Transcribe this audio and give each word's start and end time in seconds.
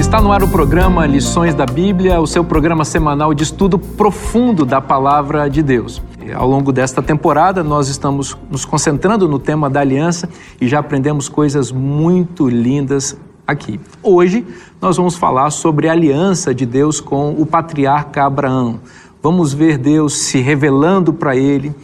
Está 0.00 0.18
no 0.18 0.32
ar 0.32 0.42
o 0.42 0.48
programa 0.48 1.06
Lições 1.06 1.54
da 1.54 1.66
Bíblia, 1.66 2.18
o 2.22 2.26
seu 2.26 2.42
programa 2.42 2.86
semanal 2.86 3.34
de 3.34 3.42
estudo 3.42 3.78
profundo 3.78 4.64
da 4.64 4.80
palavra 4.80 5.46
de 5.48 5.62
Deus. 5.62 6.02
Ao 6.34 6.48
longo 6.48 6.72
desta 6.72 7.02
temporada, 7.02 7.62
nós 7.62 7.88
estamos 7.88 8.36
nos 8.50 8.64
concentrando 8.64 9.28
no 9.28 9.38
tema 9.38 9.68
da 9.68 9.80
aliança 9.80 10.26
e 10.58 10.66
já 10.66 10.78
aprendemos 10.78 11.28
coisas 11.28 11.70
muito 11.70 12.48
lindas 12.48 13.14
aqui. 13.46 13.78
Hoje, 14.02 14.44
nós 14.80 14.96
vamos 14.96 15.16
falar 15.16 15.50
sobre 15.50 15.86
a 15.86 15.92
aliança 15.92 16.54
de 16.54 16.64
Deus 16.64 16.98
com 16.98 17.32
o 17.32 17.44
patriarca 17.44 18.24
Abraão. 18.24 18.80
Vamos 19.22 19.52
ver 19.52 19.76
Deus 19.76 20.14
se 20.14 20.40
revelando 20.40 21.12
para 21.12 21.36
ele, 21.36 21.74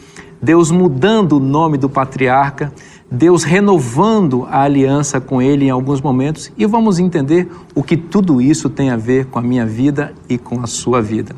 Deus 0.41 0.70
mudando 0.70 1.36
o 1.36 1.41
nome 1.41 1.77
do 1.77 1.88
patriarca, 1.88 2.72
Deus 3.10 3.45
renovando 3.45 4.46
a 4.51 4.62
aliança 4.62 5.20
com 5.20 5.41
ele 5.41 5.66
em 5.66 5.70
alguns 5.70 6.01
momentos 6.01 6.51
e 6.59 6.66
vamos 6.66 6.98
entender 6.98 7.48
o 7.74 7.83
que 7.83 7.97
tudo 7.97 8.42
isso 8.42 8.69
tem 8.69 8.91
a 8.91 8.97
ver 8.97 9.27
com 9.27 9.38
a 9.38 9.42
minha 9.42 9.64
vida 9.64 10.12
e 10.28 10.37
com 10.37 10.60
a 10.60 10.66
sua 10.66 11.01
vida. 11.01 11.34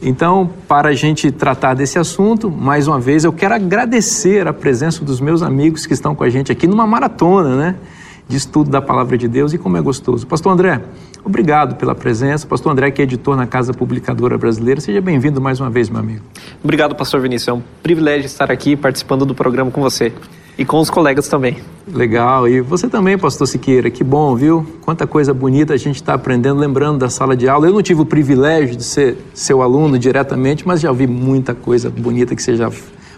Então, 0.00 0.50
para 0.66 0.90
a 0.90 0.94
gente 0.94 1.30
tratar 1.30 1.74
desse 1.74 1.98
assunto, 1.98 2.50
mais 2.50 2.88
uma 2.88 2.98
vez 2.98 3.24
eu 3.24 3.32
quero 3.32 3.54
agradecer 3.54 4.46
a 4.46 4.52
presença 4.52 5.04
dos 5.04 5.20
meus 5.20 5.42
amigos 5.42 5.86
que 5.86 5.92
estão 5.92 6.14
com 6.14 6.24
a 6.24 6.30
gente 6.30 6.50
aqui 6.50 6.66
numa 6.66 6.86
maratona, 6.86 7.56
né? 7.56 7.76
De 8.28 8.36
estudo 8.36 8.70
da 8.70 8.82
palavra 8.82 9.16
de 9.16 9.28
Deus 9.28 9.52
e 9.52 9.58
como 9.58 9.76
é 9.76 9.80
gostoso. 9.80 10.26
Pastor 10.26 10.52
André, 10.52 10.80
obrigado 11.24 11.76
pela 11.76 11.94
presença. 11.94 12.46
Pastor 12.46 12.72
André, 12.72 12.90
que 12.90 13.00
é 13.00 13.04
editor 13.04 13.36
na 13.36 13.46
Casa 13.46 13.72
Publicadora 13.72 14.36
Brasileira, 14.36 14.80
seja 14.80 15.00
bem-vindo 15.00 15.40
mais 15.40 15.60
uma 15.60 15.70
vez, 15.70 15.88
meu 15.88 16.00
amigo. 16.00 16.22
Obrigado, 16.62 16.94
Pastor 16.96 17.20
Vinícius. 17.20 17.48
É 17.48 17.52
um 17.52 17.62
privilégio 17.82 18.26
estar 18.26 18.50
aqui 18.50 18.76
participando 18.76 19.24
do 19.24 19.34
programa 19.34 19.70
com 19.70 19.80
você 19.80 20.12
e 20.58 20.64
com 20.64 20.80
os 20.80 20.88
colegas 20.88 21.28
também. 21.28 21.58
Legal. 21.92 22.48
E 22.48 22.60
você 22.60 22.88
também, 22.88 23.18
pastor 23.18 23.46
Siqueira, 23.46 23.90
que 23.90 24.02
bom, 24.02 24.34
viu? 24.34 24.66
Quanta 24.82 25.06
coisa 25.06 25.34
bonita 25.34 25.74
a 25.74 25.76
gente 25.76 25.96
está 25.96 26.14
aprendendo, 26.14 26.58
lembrando 26.58 26.98
da 26.98 27.10
sala 27.10 27.36
de 27.36 27.48
aula. 27.48 27.66
Eu 27.66 27.72
não 27.72 27.82
tive 27.82 28.00
o 28.00 28.06
privilégio 28.06 28.74
de 28.74 28.84
ser 28.84 29.18
seu 29.34 29.62
aluno 29.62 29.98
diretamente, 29.98 30.66
mas 30.66 30.80
já 30.80 30.90
ouvi 30.90 31.06
muita 31.06 31.54
coisa 31.54 31.90
bonita 31.90 32.34
que 32.34 32.42
você 32.42 32.56
já 32.56 32.70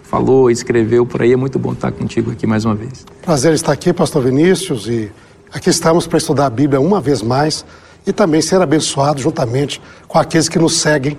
falou, 0.03 0.51
escreveu 0.51 1.07
por 1.07 1.23
aí. 1.23 1.33
É 1.33 1.37
muito 1.37 1.59
bom 1.59 1.73
estar 1.73 1.93
contigo 1.93 2.33
aqui 2.33 2.47
mais 2.47 2.65
uma 2.65 2.75
vez. 2.75 3.07
Prazer 3.23 3.55
estar 3.55 3.73
aqui, 3.73 3.93
pastor 3.93 4.23
Vinícius, 4.23 4.89
e 4.89 5.11
aqui 5.53 5.71
estamos 5.71 6.07
para 6.07 6.19
estudar 6.19 6.47
a 6.47 6.51
Bíblia 6.51 6.81
uma 6.81 7.01
vez 7.01 7.23
mais 7.23 7.65
e 8.07 8.13
também 8.13 8.41
ser 8.43 8.61
abençoado 8.61 9.21
juntamente 9.21 9.81
com 10.09 10.19
aqueles 10.19 10.49
que 10.49 10.59
nos 10.59 10.81
seguem 10.81 11.17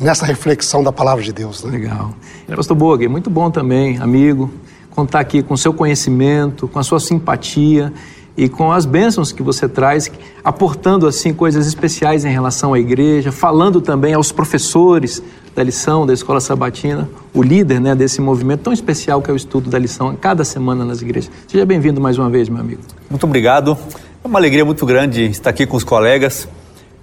nessa 0.00 0.24
reflexão 0.24 0.82
da 0.82 0.92
palavra 0.92 1.22
de 1.22 1.32
Deus. 1.32 1.62
Né? 1.64 1.72
Legal. 1.72 2.14
Pastor 2.54 2.76
Bogue, 2.76 3.08
muito 3.08 3.28
bom 3.28 3.50
também, 3.50 3.98
amigo 3.98 4.50
contar 4.98 5.20
aqui 5.20 5.44
com 5.44 5.56
seu 5.56 5.72
conhecimento, 5.72 6.66
com 6.66 6.76
a 6.80 6.82
sua 6.82 6.98
simpatia 6.98 7.92
e 8.36 8.48
com 8.48 8.72
as 8.72 8.84
bênçãos 8.84 9.30
que 9.30 9.44
você 9.44 9.68
traz, 9.68 10.10
aportando 10.42 11.06
assim 11.06 11.32
coisas 11.32 11.68
especiais 11.68 12.24
em 12.24 12.30
relação 12.30 12.74
à 12.74 12.80
igreja, 12.80 13.30
falando 13.30 13.80
também 13.80 14.12
aos 14.12 14.32
professores 14.32 15.22
da 15.54 15.62
lição 15.62 16.04
da 16.04 16.12
escola 16.12 16.40
sabatina, 16.40 17.08
o 17.32 17.44
líder 17.44 17.80
né, 17.80 17.94
desse 17.94 18.20
movimento 18.20 18.62
tão 18.62 18.72
especial 18.72 19.22
que 19.22 19.30
é 19.30 19.32
o 19.32 19.36
estudo 19.36 19.70
da 19.70 19.78
lição 19.78 20.16
cada 20.20 20.42
semana 20.42 20.84
nas 20.84 21.00
igrejas. 21.00 21.30
Seja 21.46 21.64
bem-vindo 21.64 22.00
mais 22.00 22.18
uma 22.18 22.28
vez, 22.28 22.48
meu 22.48 22.60
amigo. 22.60 22.80
Muito 23.08 23.24
obrigado. 23.24 23.78
É 24.24 24.26
uma 24.26 24.40
alegria 24.40 24.64
muito 24.64 24.84
grande 24.84 25.26
estar 25.26 25.50
aqui 25.50 25.64
com 25.64 25.76
os 25.76 25.84
colegas 25.84 26.48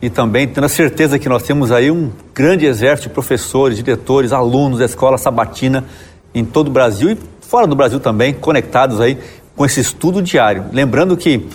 e 0.01 0.09
também 0.09 0.49
tendo 0.49 0.65
a 0.65 0.69
certeza 0.69 1.17
que 1.17 1.29
nós 1.29 1.43
temos 1.43 1.71
aí 1.71 1.89
um 1.89 2.11
grande 2.33 2.65
exército 2.65 3.07
de 3.07 3.13
professores, 3.13 3.77
diretores, 3.77 4.33
alunos 4.33 4.79
da 4.79 4.85
escola 4.85 5.17
sabatina 5.17 5.85
em 6.33 6.43
todo 6.43 6.67
o 6.67 6.71
Brasil 6.71 7.11
e 7.11 7.17
fora 7.47 7.67
do 7.67 7.75
Brasil 7.75 7.99
também, 7.99 8.33
conectados 8.33 8.99
aí 8.99 9.17
com 9.55 9.65
esse 9.65 9.79
estudo 9.79 10.21
diário. 10.21 10.65
Lembrando 10.71 11.15
que 11.15 11.47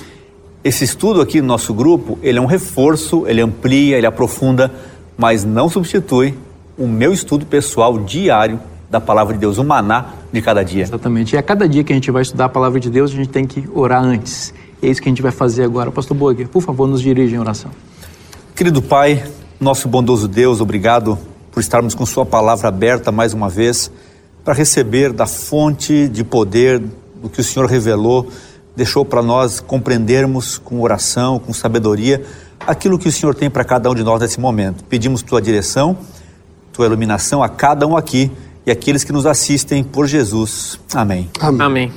esse 0.62 0.84
estudo 0.84 1.20
aqui 1.20 1.40
no 1.40 1.46
nosso 1.46 1.72
grupo, 1.72 2.18
ele 2.22 2.38
é 2.38 2.40
um 2.40 2.46
reforço, 2.46 3.26
ele 3.26 3.40
amplia, 3.40 3.96
ele 3.96 4.06
aprofunda, 4.06 4.70
mas 5.16 5.44
não 5.44 5.68
substitui 5.68 6.34
o 6.78 6.86
meu 6.86 7.12
estudo 7.12 7.44
pessoal 7.44 7.98
diário 7.98 8.60
da 8.90 9.00
palavra 9.00 9.34
de 9.34 9.40
Deus, 9.40 9.58
o 9.58 9.64
maná 9.64 10.14
de 10.32 10.42
cada 10.42 10.64
dia. 10.64 10.82
Exatamente. 10.82 11.34
E 11.34 11.38
a 11.38 11.42
cada 11.42 11.68
dia 11.68 11.84
que 11.84 11.92
a 11.92 11.96
gente 11.96 12.10
vai 12.10 12.22
estudar 12.22 12.46
a 12.46 12.48
palavra 12.48 12.80
de 12.80 12.90
Deus, 12.90 13.12
a 13.12 13.14
gente 13.14 13.28
tem 13.28 13.46
que 13.46 13.68
orar 13.72 14.02
antes. 14.02 14.52
E 14.82 14.86
é 14.86 14.90
isso 14.90 15.00
que 15.00 15.08
a 15.08 15.10
gente 15.10 15.22
vai 15.22 15.30
fazer 15.30 15.62
agora. 15.62 15.90
Pastor 15.90 16.16
Boger, 16.16 16.48
por 16.48 16.62
favor, 16.62 16.88
nos 16.88 17.00
dirige 17.00 17.34
em 17.34 17.38
oração. 17.38 17.70
Querido 18.54 18.82
Pai, 18.82 19.24
nosso 19.60 19.88
bondoso 19.88 20.26
Deus, 20.26 20.60
obrigado 20.60 21.18
por 21.52 21.60
estarmos 21.60 21.94
com 21.94 22.04
Sua 22.04 22.26
palavra 22.26 22.68
aberta 22.68 23.12
mais 23.12 23.32
uma 23.32 23.48
vez 23.48 23.90
para 24.44 24.54
receber 24.54 25.12
da 25.12 25.26
fonte 25.26 26.08
de 26.08 26.24
poder 26.24 26.82
do 27.22 27.28
que 27.28 27.40
o 27.40 27.44
Senhor 27.44 27.66
revelou, 27.66 28.28
deixou 28.74 29.04
para 29.04 29.22
nós 29.22 29.60
compreendermos 29.60 30.58
com 30.58 30.80
oração, 30.80 31.38
com 31.38 31.52
sabedoria, 31.52 32.24
aquilo 32.66 32.98
que 32.98 33.08
o 33.08 33.12
Senhor 33.12 33.34
tem 33.34 33.50
para 33.50 33.64
cada 33.64 33.90
um 33.90 33.94
de 33.94 34.02
nós 34.02 34.20
nesse 34.20 34.40
momento. 34.40 34.84
Pedimos 34.84 35.22
tua 35.22 35.40
direção, 35.40 35.98
tua 36.72 36.86
iluminação 36.86 37.42
a 37.42 37.48
cada 37.48 37.86
um 37.86 37.96
aqui 37.96 38.30
e 38.66 38.70
aqueles 38.70 39.04
que 39.04 39.12
nos 39.12 39.26
assistem 39.26 39.82
por 39.84 40.06
Jesus. 40.06 40.78
Amém. 40.94 41.28
Amém. 41.40 41.60
Amém. 41.60 41.92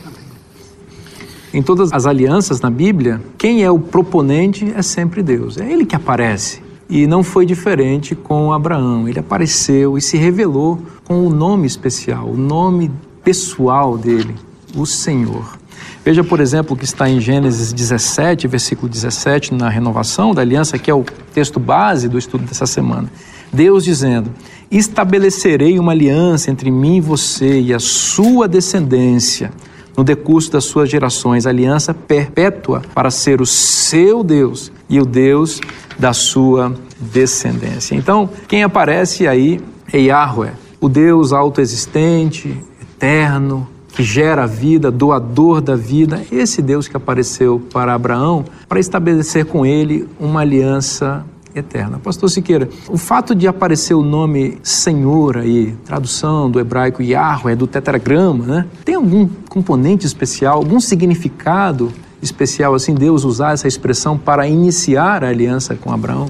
Em 1.54 1.62
todas 1.62 1.94
as 1.94 2.06
alianças 2.08 2.60
na 2.62 2.70
Bíblia, 2.72 3.22
quem 3.38 3.64
é 3.64 3.70
o 3.70 3.78
proponente 3.78 4.74
é 4.76 4.82
sempre 4.82 5.22
Deus. 5.22 5.58
É 5.58 5.72
Ele 5.72 5.86
que 5.86 5.96
aparece. 5.96 6.64
E 6.90 7.06
não 7.06 7.24
foi 7.24 7.46
diferente 7.46 8.16
com 8.16 8.52
Abraão. 8.52 9.08
Ele 9.08 9.20
apareceu 9.20 9.98
e 9.98 10.02
se 10.02 10.18
revelou 10.18 10.82
com 11.06 11.16
o 11.16 11.28
um 11.28 11.30
nome 11.30 11.68
especial, 11.68 12.30
o 12.30 12.38
nome 12.38 12.92
pessoal 13.24 13.98
dele, 13.98 14.36
o 14.76 14.86
Senhor. 14.86 15.58
Veja, 16.04 16.24
por 16.24 16.40
exemplo, 16.40 16.76
o 16.76 16.78
que 16.78 16.86
está 16.86 17.10
em 17.10 17.20
Gênesis 17.20 17.72
17, 17.72 18.48
versículo 18.48 18.90
17, 18.90 19.54
na 19.54 19.70
renovação 19.70 20.34
da 20.34 20.42
aliança, 20.42 20.78
que 20.78 20.92
é 20.92 20.94
o 20.94 21.06
texto 21.34 21.60
base 21.60 22.10
do 22.10 22.18
estudo 22.18 22.44
dessa 22.46 22.66
semana. 22.66 23.10
Deus 23.52 23.84
dizendo: 23.84 24.32
Estabelecerei 24.70 25.80
uma 25.80 25.92
aliança 25.92 26.52
entre 26.52 26.70
mim 26.72 26.98
e 26.98 27.02
você 27.02 27.62
e 27.62 27.74
a 27.74 27.80
sua 27.80 28.48
descendência 28.48 29.52
no 29.96 30.04
decurso 30.04 30.52
das 30.52 30.66
suas 30.66 30.90
gerações, 30.90 31.46
aliança 31.46 31.94
perpétua 31.94 32.82
para 32.94 33.12
ser 33.12 33.42
o 33.42 33.46
seu 33.46 34.24
Deus 34.24 34.72
e 34.90 35.00
o 35.00 35.06
Deus 35.06 35.62
da 35.98 36.14
sua 36.14 36.74
descendência. 37.00 37.96
Então, 37.96 38.30
quem 38.48 38.64
aparece 38.64 39.28
aí 39.28 39.62
é 39.92 40.00
Yahweh, 40.00 40.54
o 40.84 40.90
Deus 40.90 41.32
autoexistente, 41.32 42.62
eterno, 42.82 43.66
que 43.88 44.04
gera 44.04 44.44
a 44.44 44.46
vida, 44.46 44.92
doador 44.92 45.62
da 45.62 45.78
vida, 45.78 46.22
esse 46.30 46.62
Deus 46.62 46.90
que 46.90 46.98
apareceu 46.98 47.62
para 47.72 47.94
Abraão 47.94 48.44
para 48.68 48.82
estabelecer 48.82 49.46
com 49.46 49.66
ele 49.66 50.10
uma 50.20 50.42
aliança 50.42 51.24
eterna. 51.56 52.02
Pastor 52.04 52.30
Siqueira, 52.30 52.68
o 52.90 52.98
fato 52.98 53.34
de 53.34 53.48
aparecer 53.48 53.94
o 53.94 54.04
nome 54.04 54.58
Senhor 54.62 55.38
aí, 55.38 55.74
tradução 55.86 56.52
do 56.52 56.60
hebraico 56.60 57.02
Yahweh, 57.02 57.56
do 57.56 57.66
tetragrama, 57.66 58.46
né? 58.46 58.66
Tem 58.84 58.96
algum 58.96 59.30
componente 59.48 60.06
especial, 60.06 60.58
algum 60.58 60.82
significado 60.82 61.94
especial 62.22 62.76
assim 62.76 62.94
Deus 62.94 63.24
usar 63.24 63.54
essa 63.54 63.70
expressão 63.70 64.18
para 64.18 64.50
iniciar 64.50 65.24
a 65.24 65.30
aliança 65.30 65.76
com 65.76 65.94
Abraão? 65.94 66.30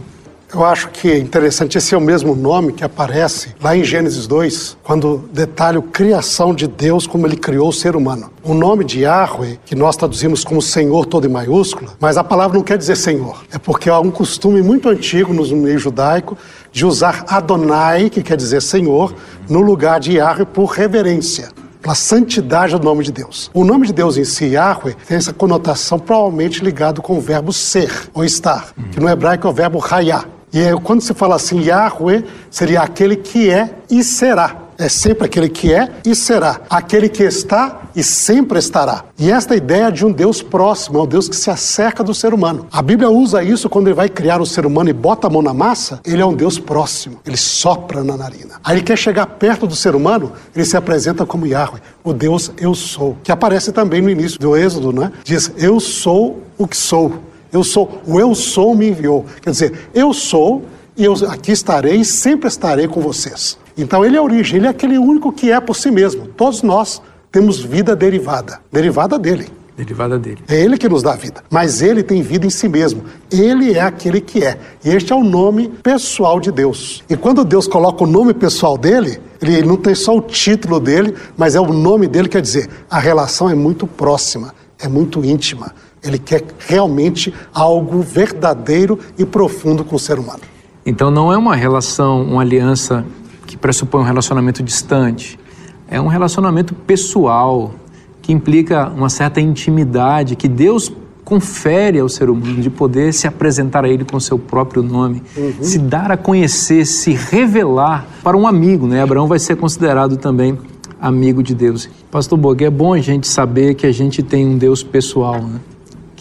Eu 0.54 0.64
acho 0.64 0.90
que 0.90 1.10
é 1.10 1.18
interessante, 1.18 1.80
esse 1.80 1.96
é 1.96 1.98
o 1.98 2.02
mesmo 2.02 2.36
nome 2.36 2.74
que 2.74 2.84
aparece 2.84 3.56
lá 3.60 3.76
em 3.76 3.84
Gênesis 3.84 4.28
2, 4.28 4.78
quando 4.84 5.28
detalha 5.34 5.80
a 5.80 5.82
criação 5.82 6.54
de 6.54 6.68
Deus, 6.68 7.08
como 7.08 7.26
ele 7.26 7.36
criou 7.36 7.70
o 7.70 7.74
ser 7.74 7.96
humano. 7.96 8.30
O 8.44 8.54
nome 8.54 8.86
de 8.86 9.00
Yahweh, 9.00 9.58
que 9.66 9.74
nós 9.74 9.96
traduzimos 9.96 10.44
como 10.44 10.62
Senhor 10.62 11.08
todo 11.08 11.26
em 11.26 11.30
maiúscula, 11.32 11.94
mas 12.00 12.18
a 12.18 12.24
palavra 12.24 12.56
não 12.56 12.64
quer 12.64 12.78
dizer 12.78 12.96
Senhor. 12.96 13.44
É 13.52 13.58
porque 13.58 13.90
há 13.90 14.00
um 14.00 14.12
costume 14.12 14.62
muito 14.62 14.88
antigo 14.90 15.34
no 15.34 15.44
meio 15.58 15.80
judaico 15.80 16.38
de 16.72 16.86
usar 16.86 17.26
Adonai, 17.30 18.12
que 18.12 18.22
quer 18.22 18.38
dizer 18.38 18.62
Senhor, 18.62 19.12
no 19.50 19.60
lugar 19.60 20.00
de 20.00 20.18
Yahweh 20.18 20.46
por 20.46 20.66
reverência 20.66 21.50
pela 21.82 21.96
santidade 21.96 22.78
do 22.78 22.84
nome 22.84 23.04
de 23.04 23.12
Deus. 23.12 23.50
O 23.56 23.66
nome 23.66 23.88
de 23.88 23.94
Deus 23.94 24.18
em 24.18 24.24
si, 24.24 24.46
Yahweh, 24.46 24.96
tem 25.08 25.18
essa 25.18 25.34
conotação 25.34 25.98
provavelmente 25.98 26.64
ligado 26.64 27.02
com 27.02 27.18
o 27.18 27.22
verbo 27.22 27.52
ser 27.52 27.92
ou 28.14 28.24
estar, 28.24 28.72
que 28.92 29.00
no 29.00 29.10
hebraico 29.10 29.48
é 29.48 29.50
o 29.50 29.54
verbo 29.54 29.84
hayá. 29.92 30.24
E 30.54 30.72
quando 30.84 31.02
se 31.02 31.14
fala 31.14 31.36
assim, 31.36 31.62
Yahweh 31.62 32.24
seria 32.52 32.82
aquele 32.82 33.16
que 33.16 33.50
é 33.50 33.74
e 33.90 34.04
será. 34.04 34.58
é 34.78 34.90
sempre 34.90 35.26
aquele 35.26 35.50
que 35.50 35.72
é 35.74 35.90
e 36.06 36.16
será, 36.16 36.62
aquele 36.70 37.08
que 37.08 37.24
está 37.24 37.82
e 37.96 38.04
sempre 38.04 38.58
estará. 38.60 39.06
E 39.18 39.32
esta 39.32 39.56
ideia 39.56 39.92
de 39.92 40.06
um 40.06 40.12
Deus 40.12 40.42
próximo, 40.42 40.98
é 40.98 41.02
um 41.04 41.08
Deus 41.08 41.30
que 41.30 41.36
se 41.36 41.50
acerca 41.50 42.04
do 42.04 42.14
ser 42.14 42.34
humano. 42.34 42.68
A 42.72 42.82
Bíblia 42.82 43.10
usa 43.10 43.44
isso 43.44 43.70
quando 43.70 43.88
ele 43.88 43.94
vai 43.94 44.10
criar 44.10 44.42
o 44.42 44.46
ser 44.46 44.66
humano 44.66 44.90
e 44.90 44.94
bota 44.94 45.28
a 45.28 45.30
mão 45.30 45.42
na 45.42 45.54
massa, 45.54 46.00
ele 46.04 46.22
é 46.22 46.26
um 46.26 46.34
Deus 46.34 46.58
próximo, 46.60 47.20
ele 47.26 47.38
sopra 47.38 48.04
na 48.04 48.18
narina. 48.18 48.56
Aí 48.64 48.78
ele 48.78 48.84
quer 48.84 48.98
chegar 48.98 49.26
perto 49.28 49.68
do 49.68 49.76
ser 49.76 49.96
humano, 49.96 50.32
ele 50.56 50.66
se 50.66 50.76
apresenta 50.76 51.26
como 51.26 51.46
Yahweh, 51.46 51.80
o 52.04 52.12
Deus 52.12 52.52
eu 52.58 52.74
sou, 52.74 53.16
que 53.24 53.32
aparece 53.32 53.72
também 53.72 54.02
no 54.02 54.10
início 54.10 54.40
do 54.40 54.58
Êxodo, 54.58 54.92
né? 54.92 55.12
Diz: 55.24 55.52
Eu 55.58 55.80
sou 55.80 56.42
o 56.58 56.68
que 56.68 56.76
sou. 56.76 57.14
Eu 57.54 57.64
sou, 57.64 58.02
o 58.08 58.20
eu 58.20 58.34
sou 58.34 58.76
me 58.76 58.90
enviou. 58.90 59.26
Quer 59.42 59.52
dizer, 59.52 59.90
eu 59.94 60.12
sou 60.12 60.64
e 60.98 61.06
eu 61.06 61.14
aqui 61.30 61.52
estarei 61.52 61.98
e 61.98 62.06
sempre 62.06 62.48
estarei 62.48 62.88
com 62.88 63.00
vocês. 63.00 63.60
Então 63.78 64.04
ele 64.04 64.16
é 64.16 64.20
a 64.20 64.24
origem, 64.24 64.58
ele 64.58 64.66
é 64.66 64.70
aquele 64.70 64.98
único 64.98 65.32
que 65.32 65.52
é 65.52 65.60
por 65.60 65.76
si 65.76 65.92
mesmo. 65.92 66.28
Todos 66.28 66.64
nós 66.64 67.02
temos 67.32 67.60
vida 67.60 67.96
derivada, 67.96 68.60
derivada 68.72 69.20
dele. 69.20 69.48
Derivada 69.76 70.20
dele. 70.20 70.40
É 70.48 70.62
ele 70.62 70.78
que 70.78 70.88
nos 70.88 71.02
dá 71.02 71.16
vida, 71.16 71.44
mas 71.50 71.82
ele 71.82 72.04
tem 72.04 72.22
vida 72.22 72.46
em 72.46 72.50
si 72.50 72.68
mesmo. 72.68 73.04
Ele 73.32 73.74
é 73.74 73.82
aquele 73.82 74.22
que 74.22 74.44
é. 74.44 74.60
E 74.86 74.90
este 74.90 75.12
é 75.12 75.16
o 75.16 75.24
nome 75.24 75.68
pessoal 75.82 76.40
de 76.40 76.52
Deus. 76.52 77.04
E 77.10 77.18
quando 77.18 77.44
Deus 77.44 77.68
coloca 77.68 78.04
o 78.04 78.08
nome 78.08 78.36
pessoal 78.36 78.78
dele, 78.78 79.20
ele 79.42 79.64
não 79.64 79.78
tem 79.78 79.96
só 79.96 80.16
o 80.16 80.22
título 80.22 80.80
dele, 80.80 81.16
mas 81.36 81.56
é 81.56 81.60
o 81.60 81.74
nome 81.74 82.08
dele, 82.08 82.30
quer 82.30 82.42
dizer, 82.42 82.70
a 82.88 83.00
relação 83.00 83.50
é 83.50 83.56
muito 83.56 83.88
próxima, 83.88 84.54
é 84.80 84.88
muito 84.88 85.26
íntima. 85.26 85.74
Ele 86.04 86.18
quer 86.18 86.44
realmente 86.60 87.34
algo 87.54 88.02
verdadeiro 88.02 89.00
e 89.18 89.26
profundo 89.26 89.84
com 89.84 89.96
o 89.96 90.00
ser 90.00 90.20
humano. 90.20 90.42
Então 90.86 91.10
não 91.10 91.32
é 91.32 91.38
uma 91.38 91.56
relação, 91.56 92.24
uma 92.24 92.42
aliança 92.42 93.06
que 93.46 93.56
pressupõe 93.56 94.02
um 94.02 94.06
relacionamento 94.06 94.62
distante. 94.62 95.40
É 95.88 96.00
um 96.02 96.08
relacionamento 96.08 96.74
pessoal 96.74 97.74
que 98.22 98.34
implica 98.34 98.90
uma 98.90 99.10
certa 99.10 99.40
intimidade 99.40 100.36
que 100.36 100.48
Deus 100.48 100.92
confere 101.24 102.00
ao 102.00 102.10
ser 102.10 102.30
humano 102.30 102.62
de 102.62 102.70
poder 102.70 103.14
se 103.14 103.28
apresentar 103.28 103.86
a 103.86 103.90
ele 103.90 104.04
com 104.04 104.20
seu 104.20 104.38
próprio 104.38 104.84
nome, 104.84 105.24
uhum. 105.38 105.54
se 105.62 105.80
dar 105.80 106.12
a 106.12 106.18
conhecer, 106.18 106.86
se 106.86 107.12
revelar 107.12 108.06
para 108.24 108.36
um 108.36 108.46
amigo, 108.46 108.88
né? 108.88 109.02
Abraão 109.02 109.28
vai 109.28 109.40
ser 109.40 109.56
considerado 109.56 110.18
também 110.18 110.58
amigo 111.00 111.42
de 111.42 111.54
Deus. 111.54 111.90
Pastor 112.12 112.38
Bogue, 112.38 112.66
é 112.66 112.70
bom 112.70 112.94
a 112.94 113.00
gente 113.00 113.28
saber 113.28 113.76
que 113.76 113.86
a 113.86 113.92
gente 113.92 114.24
tem 114.24 114.46
um 114.46 114.58
Deus 114.58 114.84
pessoal, 114.84 115.42
né? 115.42 115.60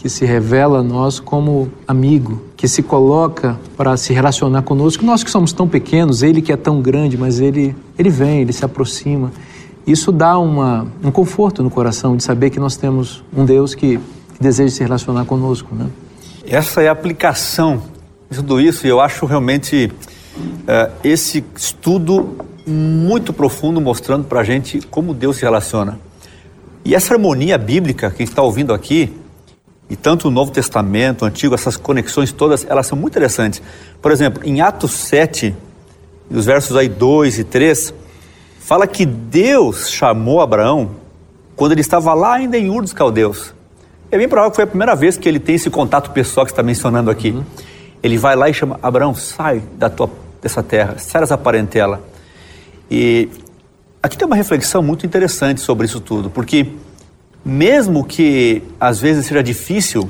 Que 0.03 0.09
se 0.09 0.25
revela 0.25 0.79
a 0.79 0.83
nós 0.83 1.17
como 1.17 1.71
amigo, 1.87 2.41
que 2.57 2.67
se 2.67 2.83
coloca 2.83 3.57
para 3.77 3.95
se 3.95 4.11
relacionar 4.11 4.61
conosco. 4.63 5.05
Nós 5.05 5.23
que 5.23 5.31
somos 5.31 5.53
tão 5.53 5.65
pequenos, 5.65 6.21
ele 6.21 6.41
que 6.41 6.51
é 6.51 6.57
tão 6.57 6.81
grande, 6.81 7.17
mas 7.17 7.39
ele, 7.39 7.73
ele 7.97 8.09
vem, 8.09 8.41
ele 8.41 8.51
se 8.51 8.65
aproxima. 8.65 9.31
Isso 9.87 10.11
dá 10.11 10.37
uma, 10.37 10.85
um 11.01 11.09
conforto 11.09 11.63
no 11.63 11.69
coração 11.69 12.17
de 12.17 12.23
saber 12.23 12.49
que 12.49 12.59
nós 12.59 12.75
temos 12.75 13.23
um 13.33 13.45
Deus 13.45 13.73
que, 13.73 13.97
que 13.97 14.41
deseja 14.41 14.75
se 14.75 14.83
relacionar 14.83 15.23
conosco. 15.23 15.73
Né? 15.73 15.85
Essa 16.45 16.81
é 16.81 16.89
a 16.89 16.91
aplicação 16.91 17.81
de 18.29 18.39
tudo 18.39 18.59
isso 18.59 18.85
e 18.85 18.89
eu 18.89 18.99
acho 18.99 19.25
realmente 19.25 19.89
uh, 20.37 20.91
esse 21.01 21.45
estudo 21.55 22.35
muito 22.67 23.31
profundo 23.31 23.79
mostrando 23.79 24.25
para 24.25 24.41
a 24.41 24.43
gente 24.43 24.81
como 24.81 25.13
Deus 25.13 25.37
se 25.37 25.43
relaciona. 25.43 25.97
E 26.83 26.93
essa 26.93 27.13
harmonia 27.13 27.57
bíblica 27.57 28.11
que 28.11 28.23
está 28.23 28.41
ouvindo 28.41 28.73
aqui, 28.73 29.22
e 29.89 29.95
tanto 29.95 30.27
o 30.27 30.31
Novo 30.31 30.51
Testamento, 30.51 31.23
o 31.23 31.25
Antigo, 31.25 31.53
essas 31.53 31.77
conexões 31.77 32.31
todas, 32.31 32.65
elas 32.67 32.87
são 32.87 32.97
muito 32.97 33.13
interessantes. 33.13 33.61
Por 34.01 34.11
exemplo, 34.11 34.41
em 34.45 34.61
Atos 34.61 34.91
7, 34.91 35.55
os 36.31 36.45
versos 36.45 36.75
aí 36.75 36.87
2 36.87 37.39
e 37.39 37.43
3, 37.43 37.93
fala 38.59 38.87
que 38.87 39.05
Deus 39.05 39.89
chamou 39.89 40.41
Abraão 40.41 40.91
quando 41.55 41.73
ele 41.73 41.81
estava 41.81 42.13
lá 42.13 42.35
ainda 42.35 42.57
em 42.57 42.69
Ur 42.69 42.81
dos 42.81 42.93
Caldeus. 42.93 43.53
É 44.09 44.17
bem 44.17 44.27
provável 44.27 44.51
que 44.51 44.55
foi 44.55 44.63
a 44.63 44.67
primeira 44.67 44.95
vez 44.95 45.17
que 45.17 45.27
ele 45.27 45.39
tem 45.39 45.55
esse 45.55 45.69
contato 45.69 46.11
pessoal 46.11 46.45
que 46.45 46.51
está 46.51 46.63
mencionando 46.63 47.09
aqui. 47.09 47.31
Uhum. 47.31 47.43
Ele 48.01 48.17
vai 48.17 48.35
lá 48.35 48.49
e 48.49 48.53
chama, 48.53 48.79
Abraão, 48.81 49.15
sai 49.15 49.61
da 49.77 49.89
tua, 49.89 50.09
dessa 50.41 50.61
terra, 50.61 50.95
sai 50.97 51.21
dessa 51.21 51.37
parentela. 51.37 52.01
E 52.89 53.29
aqui 54.01 54.17
tem 54.17 54.25
uma 54.25 54.35
reflexão 54.35 54.81
muito 54.81 55.05
interessante 55.05 55.61
sobre 55.61 55.85
isso 55.85 55.99
tudo, 55.99 56.29
porque 56.29 56.67
mesmo 57.43 58.03
que 58.03 58.63
às 58.79 58.99
vezes 58.99 59.25
seja 59.25 59.43
difícil 59.43 60.09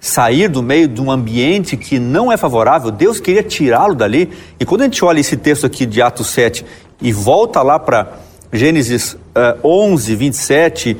sair 0.00 0.48
do 0.48 0.62
meio 0.62 0.86
de 0.86 1.00
um 1.00 1.10
ambiente 1.10 1.76
que 1.76 1.98
não 1.98 2.30
é 2.30 2.36
favorável, 2.36 2.90
Deus 2.90 3.18
queria 3.18 3.42
tirá-lo 3.42 3.94
dali. 3.94 4.30
E 4.58 4.64
quando 4.64 4.82
a 4.82 4.84
gente 4.84 5.04
olha 5.04 5.18
esse 5.18 5.36
texto 5.36 5.66
aqui 5.66 5.84
de 5.84 6.00
Atos 6.00 6.28
7 6.28 6.64
e 7.00 7.12
volta 7.12 7.62
lá 7.62 7.78
para 7.78 8.12
Gênesis 8.52 9.14
uh, 9.14 9.18
11, 9.64 10.14
27 10.14 10.96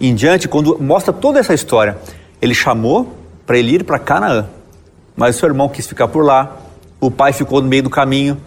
em 0.00 0.14
diante, 0.14 0.46
quando 0.46 0.78
mostra 0.80 1.12
toda 1.12 1.40
essa 1.40 1.54
história, 1.54 1.98
ele 2.40 2.54
chamou 2.54 3.16
para 3.44 3.58
ele 3.58 3.74
ir 3.74 3.84
para 3.84 3.98
Canaã, 3.98 4.46
mas 5.16 5.36
seu 5.36 5.48
irmão 5.48 5.68
quis 5.68 5.86
ficar 5.86 6.08
por 6.08 6.24
lá, 6.24 6.56
o 7.00 7.10
pai 7.10 7.32
ficou 7.32 7.60
no 7.60 7.68
meio 7.68 7.82
do 7.82 7.90
caminho, 7.90 8.40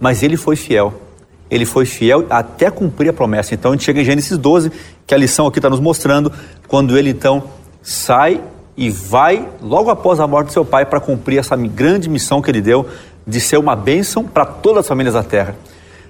mas 0.00 0.22
ele 0.22 0.36
foi 0.36 0.56
fiel 0.56 1.03
ele 1.50 1.64
foi 1.64 1.84
fiel 1.84 2.26
até 2.30 2.70
cumprir 2.70 3.10
a 3.10 3.12
promessa. 3.12 3.54
Então 3.54 3.72
a 3.72 3.74
gente 3.74 3.84
chega 3.84 4.00
em 4.00 4.04
Gênesis 4.04 4.36
12, 4.36 4.72
que 5.06 5.14
a 5.14 5.18
lição 5.18 5.46
aqui 5.46 5.58
está 5.58 5.70
nos 5.70 5.80
mostrando, 5.80 6.32
quando 6.66 6.96
ele 6.96 7.10
então 7.10 7.44
sai 7.82 8.40
e 8.76 8.90
vai 8.90 9.48
logo 9.62 9.90
após 9.90 10.18
a 10.20 10.26
morte 10.26 10.48
do 10.48 10.52
seu 10.52 10.64
pai 10.64 10.84
para 10.84 11.00
cumprir 11.00 11.38
essa 11.38 11.56
grande 11.56 12.08
missão 12.08 12.42
que 12.42 12.50
ele 12.50 12.60
deu 12.60 12.88
de 13.26 13.40
ser 13.40 13.56
uma 13.56 13.76
bênção 13.76 14.24
para 14.24 14.44
todas 14.44 14.80
as 14.80 14.88
famílias 14.88 15.14
da 15.14 15.22
terra. 15.22 15.56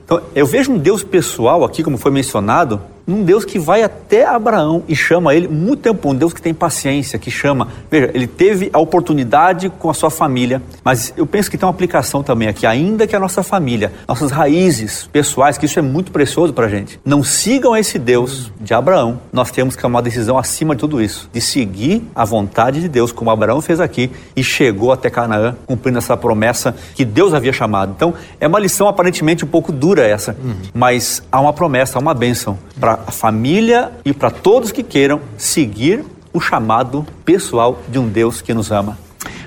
Então, 0.05 0.21
eu 0.35 0.47
vejo 0.47 0.73
um 0.73 0.79
Deus 0.79 1.03
pessoal 1.03 1.65
aqui, 1.65 1.83
como 1.83 1.97
foi 1.97 2.11
mencionado, 2.11 2.81
um 3.07 3.23
Deus 3.23 3.45
que 3.45 3.59
vai 3.59 3.83
até 3.83 4.25
Abraão 4.27 4.83
e 4.89 4.97
chama 4.97 5.35
ele 5.35 5.49
muito 5.49 5.83
tempo, 5.83 6.11
um 6.11 6.15
Deus 6.15 6.33
que 6.33 6.41
tem 6.41 6.55
paciência, 6.55 7.19
que 7.19 7.31
chama. 7.31 7.69
Veja, 7.91 8.11
ele 8.15 8.27
teve 8.27 8.71
a 8.73 8.79
oportunidade 8.79 9.69
com 9.69 9.91
a 9.91 9.95
sua 9.95 10.11
família, 10.11 10.63
mas 10.83 11.13
eu 11.17 11.27
penso 11.27 11.51
que 11.51 11.59
tem 11.59 11.67
uma 11.67 11.73
aplicação 11.73 12.23
também 12.23 12.49
aqui, 12.49 12.67
ainda 12.67 13.07
que 13.07 13.15
a 13.15 13.21
nossa 13.21 13.43
família, 13.43 13.93
nossas 14.09 14.31
raízes 14.31 15.09
pessoais, 15.13 15.59
que 15.59 15.67
isso 15.67 15.79
é 15.79 15.83
muito 15.83 16.11
precioso 16.13 16.53
para 16.53 16.67
a 16.67 16.69
gente, 16.69 16.99
não 17.05 17.23
sigam 17.23 17.77
esse 17.77 17.99
Deus 17.99 18.51
de 18.61 18.73
Abraão, 18.75 19.21
nós 19.33 19.51
temos 19.51 19.77
que 19.77 19.83
tomar 19.83 19.99
uma 19.99 20.03
decisão 20.03 20.39
acima 20.39 20.75
de 20.75 20.81
tudo 20.81 21.01
isso, 21.01 21.29
de 21.33 21.41
seguir 21.41 22.03
a 22.15 22.25
vontade 22.25 22.81
de 22.81 22.89
Deus, 22.89 23.13
como 23.13 23.31
Abraão 23.31 23.61
fez 23.61 23.81
aqui 23.81 24.11
e 24.35 24.43
chegou 24.43 24.93
até 24.93 25.11
Canaã, 25.11 25.57
cumprindo 25.67 25.99
essa 25.99 26.17
promessa 26.17 26.75
que 26.95 27.05
Deus 27.05 27.35
havia 27.35 27.53
chamado. 27.53 27.93
Então, 27.95 28.15
é 28.41 28.47
uma 28.47 28.59
lição 28.59 28.89
aparentemente 28.89 29.45
um 29.45 29.49
pouco 29.49 29.71
dura 29.73 30.07
essa, 30.07 30.37
uhum. 30.43 30.55
mas 30.73 31.23
há 31.31 31.41
uma 31.41 31.53
promessa, 31.53 31.99
há 31.99 32.01
uma 32.01 32.15
bênção 32.15 32.59
para 32.79 32.94
a 33.07 33.11
família 33.11 33.93
e 34.05 34.13
para 34.13 34.31
todos 34.31 34.73
que 34.73 34.83
queiram 34.83 35.21
seguir 35.37 36.05
o 36.33 36.41
chamado 36.41 37.07
pessoal 37.25 37.81
de 37.89 37.99
um 37.99 38.09
Deus 38.09 38.41
que 38.41 38.53
nos 38.53 38.71
ama. 38.71 38.99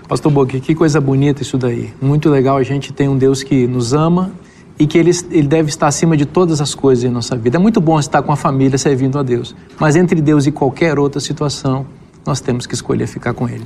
Pastor 0.07 0.31
Boque, 0.31 0.61
que 0.61 0.73
coisa 0.73 1.01
bonita 1.01 1.41
isso 1.41 1.57
daí. 1.57 1.93
Muito 2.01 2.29
legal 2.29 2.57
a 2.57 2.63
gente 2.63 2.93
tem 2.93 3.09
um 3.09 3.17
Deus 3.17 3.43
que 3.43 3.67
nos 3.67 3.93
ama 3.93 4.31
e 4.79 4.87
que 4.87 4.97
ele, 4.97 5.11
ele 5.31 5.47
deve 5.47 5.69
estar 5.69 5.87
acima 5.87 6.15
de 6.15 6.25
todas 6.25 6.61
as 6.61 6.73
coisas 6.73 7.03
em 7.03 7.09
nossa 7.09 7.35
vida. 7.35 7.57
É 7.57 7.59
muito 7.59 7.81
bom 7.81 7.99
estar 7.99 8.21
com 8.21 8.31
a 8.31 8.35
família 8.35 8.77
servindo 8.77 9.19
a 9.19 9.23
Deus, 9.23 9.55
mas 9.79 9.95
entre 9.95 10.21
Deus 10.21 10.45
e 10.45 10.51
qualquer 10.51 10.97
outra 10.97 11.19
situação, 11.19 11.85
nós 12.27 12.41
temos 12.41 12.67
que 12.67 12.75
escolher 12.75 13.07
ficar 13.07 13.33
com 13.33 13.47
Ele. 13.47 13.65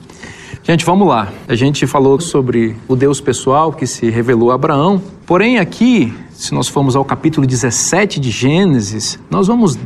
Gente, 0.64 0.86
vamos 0.86 1.08
lá. 1.08 1.32
A 1.48 1.56
gente 1.56 1.88
falou 1.88 2.20
sobre 2.22 2.76
o 2.88 2.96
Deus 2.96 3.20
pessoal 3.20 3.74
que 3.74 3.88
se 3.88 4.10
revelou 4.10 4.52
a 4.52 4.56
Abraão, 4.56 5.02
porém 5.26 5.58
aqui 5.58 6.14
se 6.32 6.54
nós 6.54 6.68
formos 6.68 6.96
ao 6.96 7.06
capítulo 7.06 7.46
17 7.46 8.20
de 8.20 8.32
Gênesis, 8.32 9.20
nós 9.30 9.48
vamos 9.48 9.78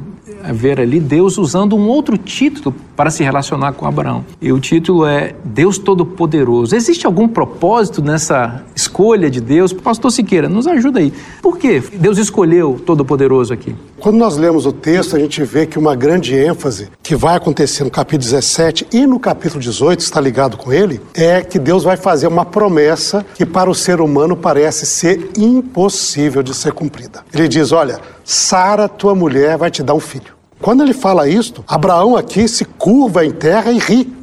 ver 0.53 0.79
ali 0.79 0.99
Deus 0.99 1.37
usando 1.37 1.75
um 1.75 1.87
outro 1.87 2.17
título 2.17 2.73
para 2.95 3.09
se 3.09 3.23
relacionar 3.23 3.73
com 3.73 3.85
Abraão. 3.85 4.25
E 4.41 4.51
o 4.51 4.59
título 4.59 5.05
é 5.05 5.35
Deus 5.43 5.77
Todo-Poderoso. 5.77 6.75
Existe 6.75 7.05
algum 7.05 7.27
propósito 7.27 8.01
nessa 8.01 8.63
escolha 8.75 9.29
de 9.29 9.41
Deus? 9.41 9.73
Pastor 9.73 10.11
Siqueira, 10.11 10.47
nos 10.47 10.67
ajuda 10.67 10.99
aí. 10.99 11.13
Por 11.41 11.57
que 11.57 11.79
Deus 11.79 12.17
escolheu 12.17 12.79
Todo-Poderoso 12.85 13.53
aqui? 13.53 13.75
Quando 13.99 14.17
nós 14.17 14.37
lemos 14.37 14.65
o 14.65 14.71
texto, 14.71 15.15
a 15.15 15.19
gente 15.19 15.43
vê 15.43 15.65
que 15.65 15.79
uma 15.79 15.95
grande 15.95 16.35
ênfase 16.35 16.89
que 17.01 17.15
vai 17.15 17.35
acontecer 17.35 17.83
no 17.83 17.89
capítulo 17.89 18.23
17 18.23 18.87
e 18.93 19.05
no 19.05 19.19
capítulo 19.19 19.61
18, 19.61 19.99
está 19.99 20.21
ligado 20.21 20.57
com 20.57 20.71
ele, 20.71 21.01
é 21.13 21.41
que 21.41 21.57
Deus 21.57 21.83
vai 21.83 21.97
fazer 21.97 22.27
uma 22.27 22.45
promessa 22.45 23.25
que 23.35 23.45
para 23.45 23.69
o 23.69 23.75
ser 23.75 24.01
humano 24.01 24.35
parece 24.35 24.85
ser 24.85 25.31
impossível 25.37 26.43
de 26.43 26.53
ser 26.53 26.73
cumprida. 26.73 27.23
Ele 27.33 27.47
diz: 27.47 27.71
Olha, 27.71 27.99
Sara, 28.23 28.87
tua 28.87 29.15
mulher, 29.15 29.57
vai 29.57 29.71
te 29.71 29.81
dar 29.81 29.93
um 29.93 29.99
filho. 29.99 30.34
Quando 30.61 30.83
ele 30.83 30.93
fala 30.93 31.27
isto, 31.27 31.63
Abraão 31.67 32.15
aqui 32.15 32.47
se 32.47 32.65
curva 32.65 33.25
em 33.25 33.31
terra 33.31 33.71
e 33.71 33.77
ri. 33.77 34.13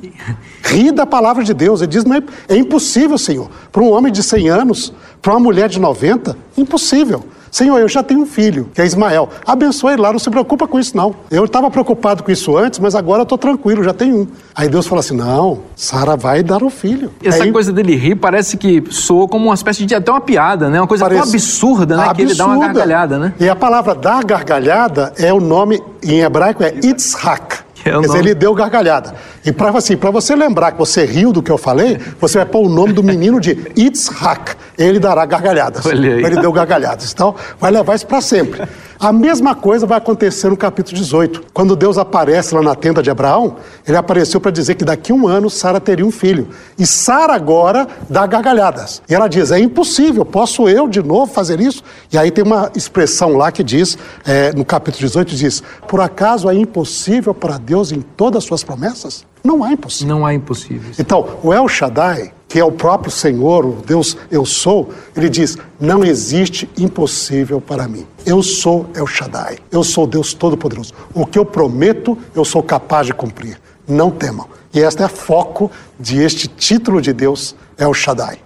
Ri 0.63 0.93
da 0.93 1.05
palavra 1.05 1.45
de 1.45 1.53
Deus. 1.53 1.81
Ele 1.81 1.91
diz: 1.91 2.05
não 2.05 2.17
é, 2.17 2.23
é 2.49 2.57
impossível, 2.57 3.19
Senhor. 3.19 3.51
Para 3.71 3.83
um 3.83 3.93
homem 3.93 4.13
de 4.13 4.23
100 4.23 4.49
anos, 4.49 4.93
para 5.21 5.33
uma 5.33 5.41
mulher 5.41 5.69
de 5.69 5.79
90, 5.79 6.37
impossível. 6.57 7.25
Senhor, 7.53 7.79
eu 7.79 7.87
já 7.87 8.03
tenho 8.03 8.23
um 8.23 8.27
filho, 8.27 8.71
que 8.73 8.81
é 8.81 8.87
Ismael. 8.87 9.29
Abençoe 9.47 9.93
ele 9.93 10.01
lá, 10.01 10.11
não 10.11 10.19
se 10.19 10.31
preocupa 10.31 10.67
com 10.67 10.81
isso, 10.81 10.97
não. 10.97 11.15
Eu 11.31 11.45
estava 11.45 11.71
preocupado 11.71 12.23
com 12.23 12.33
isso 12.33 12.57
antes, 12.57 12.79
mas 12.79 12.95
agora 12.95 13.21
eu 13.21 13.25
estou 13.25 13.37
tranquilo, 13.37 13.85
já 13.85 13.93
tenho 13.93 14.21
um. 14.23 14.27
Aí 14.55 14.71
Deus 14.71 14.87
fala 14.87 15.01
assim: 15.01 15.15
não, 15.15 15.59
Sara 15.77 16.17
vai 16.17 16.43
dar 16.43 16.63
um 16.63 16.71
filho. 16.71 17.13
Essa 17.23 17.45
Aí, 17.45 17.53
coisa 17.53 17.71
dele 17.71 17.95
rir 17.95 18.15
parece 18.15 18.57
que 18.57 18.83
soa 18.89 19.29
como 19.29 19.45
uma 19.45 19.55
espécie 19.55 19.85
de 19.85 19.95
até 19.95 20.11
uma 20.11 20.23
piada, 20.23 20.71
né? 20.71 20.81
Uma 20.81 20.87
coisa 20.87 21.07
tão 21.07 21.19
absurda, 21.23 21.95
né? 21.95 22.15
Que 22.15 22.23
ele 22.23 22.35
dá 22.35 22.47
uma 22.47 22.55
Absurda. 22.55 22.73
gargalhada, 22.73 23.19
né? 23.19 23.35
E 23.39 23.47
a 23.47 23.55
palavra 23.55 23.95
dar 23.95 24.25
gargalhada 24.25 25.13
é 25.19 25.31
o 25.31 25.39
nome 25.39 25.83
em 26.03 26.21
hebraico 26.21 26.63
é 26.63 26.73
Yitzhak. 26.83 27.62
Nome. 27.91 28.19
ele 28.19 28.35
deu 28.35 28.55
gargalhada. 28.55 29.15
E 29.45 29.53
para 29.53 29.77
assim, 29.77 29.97
pra 29.97 30.11
você 30.11 30.37
lembrar 30.37 30.73
que 30.73 30.79
você 30.79 31.05
riu 31.05 31.33
do 31.33 31.43
que 31.43 31.51
eu 31.51 31.59
falei, 31.59 31.99
você 32.21 32.39
vai 32.39 32.47
pôr 32.47 32.67
o 32.67 32.69
nome 32.69 32.93
do 32.93 33.03
menino 33.03 33.41
de 33.41 33.59
Yitzhak. 33.77 34.55
Ele 34.79 34.99
dará 34.99 35.25
gargalhadas. 35.27 35.85
Ele 35.87 36.41
deu 36.41 36.53
gargalhadas. 36.53 37.13
Então, 37.13 37.35
vai 37.59 37.71
levar 37.71 37.95
isso 37.95 38.07
para 38.07 38.21
sempre. 38.21 38.63
A 39.03 39.13
mesma 39.13 39.53
coisa 39.53 39.85
vai 39.85 39.99
acontecer 39.99 40.49
no 40.49 40.57
capítulo 40.57 40.97
18. 40.97 41.47
Quando 41.53 41.75
Deus 41.75 41.99
aparece 41.99 42.55
lá 42.55 42.63
na 42.63 42.77
tenda 42.77 43.03
de 43.03 43.11
Abraão, 43.11 43.57
ele 43.85 43.97
apareceu 43.97 44.41
para 44.41 44.53
dizer 44.53 44.77
que 44.77 44.85
daqui 44.85 45.11
a 45.11 45.15
um 45.17 45.27
ano 45.27 45.51
Sara 45.51 45.81
teria 45.81 46.07
um 46.07 46.11
filho. 46.13 46.51
E 46.79 46.87
Sara 46.87 47.35
agora 47.35 47.89
dá 48.09 48.25
gargalhadas. 48.29 49.03
E 49.09 49.13
ela 49.13 49.27
diz: 49.27 49.51
é 49.51 49.59
impossível, 49.59 50.25
posso 50.25 50.69
eu 50.69 50.87
de 50.87 51.03
novo 51.03 51.33
fazer 51.33 51.61
isso? 51.61 51.83
E 52.13 52.17
aí 52.17 52.31
tem 52.31 52.45
uma 52.45 52.71
expressão 52.77 53.37
lá 53.37 53.51
que 53.51 53.65
diz, 53.65 53.99
é, 54.25 54.53
no 54.53 54.65
capítulo 54.65 55.05
18, 55.05 55.35
diz: 55.35 55.65
por 55.89 56.01
acaso 56.01 56.49
é 56.49 56.55
impossível 56.55 57.35
para 57.35 57.59
Deus 57.59 57.91
em 57.91 58.03
todas 58.03 58.45
as 58.45 58.45
suas 58.45 58.63
promessas? 58.63 59.27
Não 59.43 59.65
há 59.65 59.73
impossível. 59.73 60.15
Não 60.15 60.25
há 60.25 60.33
impossíveis. 60.33 61.01
Então, 61.01 61.27
o 61.43 61.53
El 61.53 61.67
Shaddai, 61.67 62.33
que 62.53 62.61
é 62.61 62.65
o 62.65 62.71
próprio 62.71 63.11
Senhor, 63.11 63.65
o 63.65 63.73
Deus 63.87 64.15
eu 64.31 64.45
sou, 64.45 64.91
ele 65.17 65.31
diz: 65.31 65.57
não 65.81 66.05
existe 66.05 66.69
impossível 66.77 67.63
para 67.63 67.89
mim. 67.89 68.07
Eu 68.27 68.43
sou 68.43 68.91
El 68.95 69.07
Shaddai, 69.07 69.57
eu 69.71 69.83
sou 69.83 70.07
Deus 70.07 70.35
Todo-Poderoso. 70.35 70.93
O 71.15 71.25
que 71.25 71.39
eu 71.39 71.47
prometo, 71.47 72.17
eu 72.35 72.45
sou 72.45 72.63
capaz 72.63 73.07
de 73.07 73.15
cumprir. 73.15 73.59
Não 73.89 74.11
temam. 74.11 74.47
E 74.75 74.81
este 74.81 75.03
é 75.03 75.09
foco 75.09 75.71
de 75.99 76.23
este 76.23 76.47
título 76.47 77.01
de 77.01 77.15
Deus, 77.15 77.57
El 77.79 77.95
Shaddai. 77.95 78.39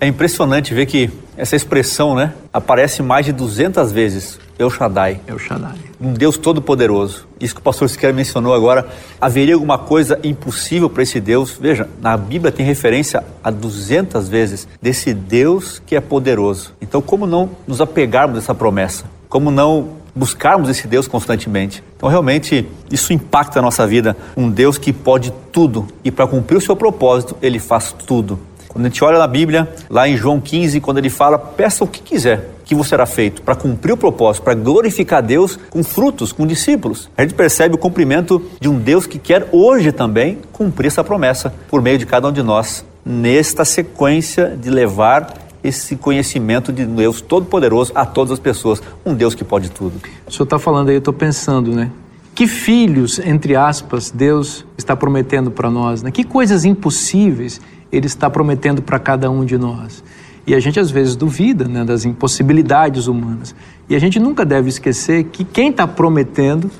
É 0.00 0.08
impressionante 0.08 0.74
ver 0.74 0.86
que 0.86 1.08
essa 1.36 1.54
expressão, 1.54 2.14
né, 2.14 2.32
aparece 2.52 3.02
mais 3.02 3.26
de 3.26 3.32
200 3.32 3.92
vezes. 3.92 4.38
El 4.58 4.70
Shaddai, 4.70 5.20
o 5.30 5.38
Shaddai. 5.38 5.76
um 6.00 6.14
Deus 6.14 6.38
todo-poderoso. 6.38 7.26
Isso 7.38 7.54
que 7.54 7.60
o 7.60 7.62
pastor 7.62 7.90
Siqueira 7.90 8.16
mencionou 8.16 8.54
agora, 8.54 8.88
haveria 9.20 9.54
alguma 9.54 9.76
coisa 9.76 10.18
impossível 10.24 10.88
para 10.88 11.02
esse 11.02 11.20
Deus? 11.20 11.58
Veja, 11.60 11.86
na 12.00 12.16
Bíblia 12.16 12.50
tem 12.50 12.64
referência 12.64 13.22
a 13.44 13.50
200 13.50 14.28
vezes 14.28 14.66
desse 14.80 15.12
Deus 15.12 15.82
que 15.84 15.94
é 15.94 16.00
poderoso. 16.00 16.72
Então, 16.80 17.02
como 17.02 17.26
não 17.26 17.50
nos 17.66 17.82
apegarmos 17.82 18.36
a 18.36 18.38
essa 18.38 18.54
promessa? 18.54 19.04
Como 19.28 19.50
não 19.50 19.90
buscarmos 20.14 20.70
esse 20.70 20.88
Deus 20.88 21.06
constantemente? 21.06 21.84
Então, 21.94 22.08
realmente, 22.08 22.66
isso 22.90 23.12
impacta 23.12 23.58
a 23.58 23.62
nossa 23.62 23.86
vida. 23.86 24.16
Um 24.34 24.48
Deus 24.48 24.78
que 24.78 24.90
pode 24.90 25.30
tudo 25.52 25.86
e 26.02 26.10
para 26.10 26.26
cumprir 26.26 26.56
o 26.56 26.60
seu 26.62 26.74
propósito, 26.74 27.36
ele 27.42 27.58
faz 27.58 27.92
tudo. 27.92 28.38
Quando 28.76 28.84
a 28.84 28.88
gente 28.90 29.02
olha 29.02 29.18
na 29.18 29.26
Bíblia, 29.26 29.72
lá 29.88 30.06
em 30.06 30.18
João 30.18 30.38
15, 30.38 30.82
quando 30.82 30.98
ele 30.98 31.08
fala, 31.08 31.38
peça 31.38 31.82
o 31.82 31.88
que 31.88 32.02
quiser, 32.02 32.50
que 32.62 32.74
vos 32.74 32.86
será 32.86 33.06
feito, 33.06 33.40
para 33.40 33.54
cumprir 33.54 33.92
o 33.92 33.96
propósito, 33.96 34.42
para 34.42 34.52
glorificar 34.52 35.22
Deus 35.22 35.58
com 35.70 35.82
frutos, 35.82 36.30
com 36.30 36.46
discípulos. 36.46 37.08
A 37.16 37.22
gente 37.22 37.32
percebe 37.32 37.74
o 37.74 37.78
cumprimento 37.78 38.42
de 38.60 38.68
um 38.68 38.78
Deus 38.78 39.06
que 39.06 39.18
quer 39.18 39.48
hoje 39.50 39.92
também 39.92 40.40
cumprir 40.52 40.88
essa 40.88 41.02
promessa 41.02 41.54
por 41.70 41.80
meio 41.80 41.96
de 41.96 42.04
cada 42.04 42.28
um 42.28 42.32
de 42.32 42.42
nós, 42.42 42.84
nesta 43.02 43.64
sequência 43.64 44.54
de 44.60 44.68
levar 44.68 45.32
esse 45.64 45.96
conhecimento 45.96 46.70
de 46.70 46.84
Deus 46.84 47.22
Todo-Poderoso 47.22 47.92
a 47.94 48.04
todas 48.04 48.32
as 48.32 48.38
pessoas. 48.38 48.82
Um 49.06 49.14
Deus 49.14 49.34
que 49.34 49.42
pode 49.42 49.70
tudo. 49.70 49.94
O 50.26 50.30
senhor 50.30 50.44
está 50.44 50.58
falando 50.58 50.90
aí, 50.90 50.96
eu 50.96 50.98
estou 50.98 51.14
pensando, 51.14 51.72
né? 51.72 51.90
Que 52.34 52.46
filhos, 52.46 53.18
entre 53.18 53.56
aspas, 53.56 54.10
Deus 54.10 54.66
está 54.76 54.94
prometendo 54.94 55.50
para 55.50 55.70
nós, 55.70 56.02
né? 56.02 56.10
Que 56.10 56.22
coisas 56.22 56.66
impossíveis 56.66 57.58
Ele 57.96 58.06
está 58.06 58.28
prometendo 58.28 58.82
para 58.82 58.98
cada 58.98 59.30
um 59.30 59.44
de 59.44 59.56
nós. 59.56 60.02
E 60.46 60.54
a 60.54 60.60
gente 60.60 60.78
às 60.78 60.90
vezes 60.90 61.16
duvida 61.16 61.66
né, 61.66 61.84
das 61.84 62.04
impossibilidades 62.04 63.08
humanas. 63.08 63.54
E 63.88 63.96
a 63.96 63.98
gente 63.98 64.20
nunca 64.20 64.44
deve 64.44 64.68
esquecer 64.68 65.24
que 65.24 65.44
quem 65.44 65.70
está 65.70 65.86
prometendo 65.86 66.70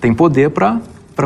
tem 0.00 0.12
poder 0.12 0.50
para 0.50 0.80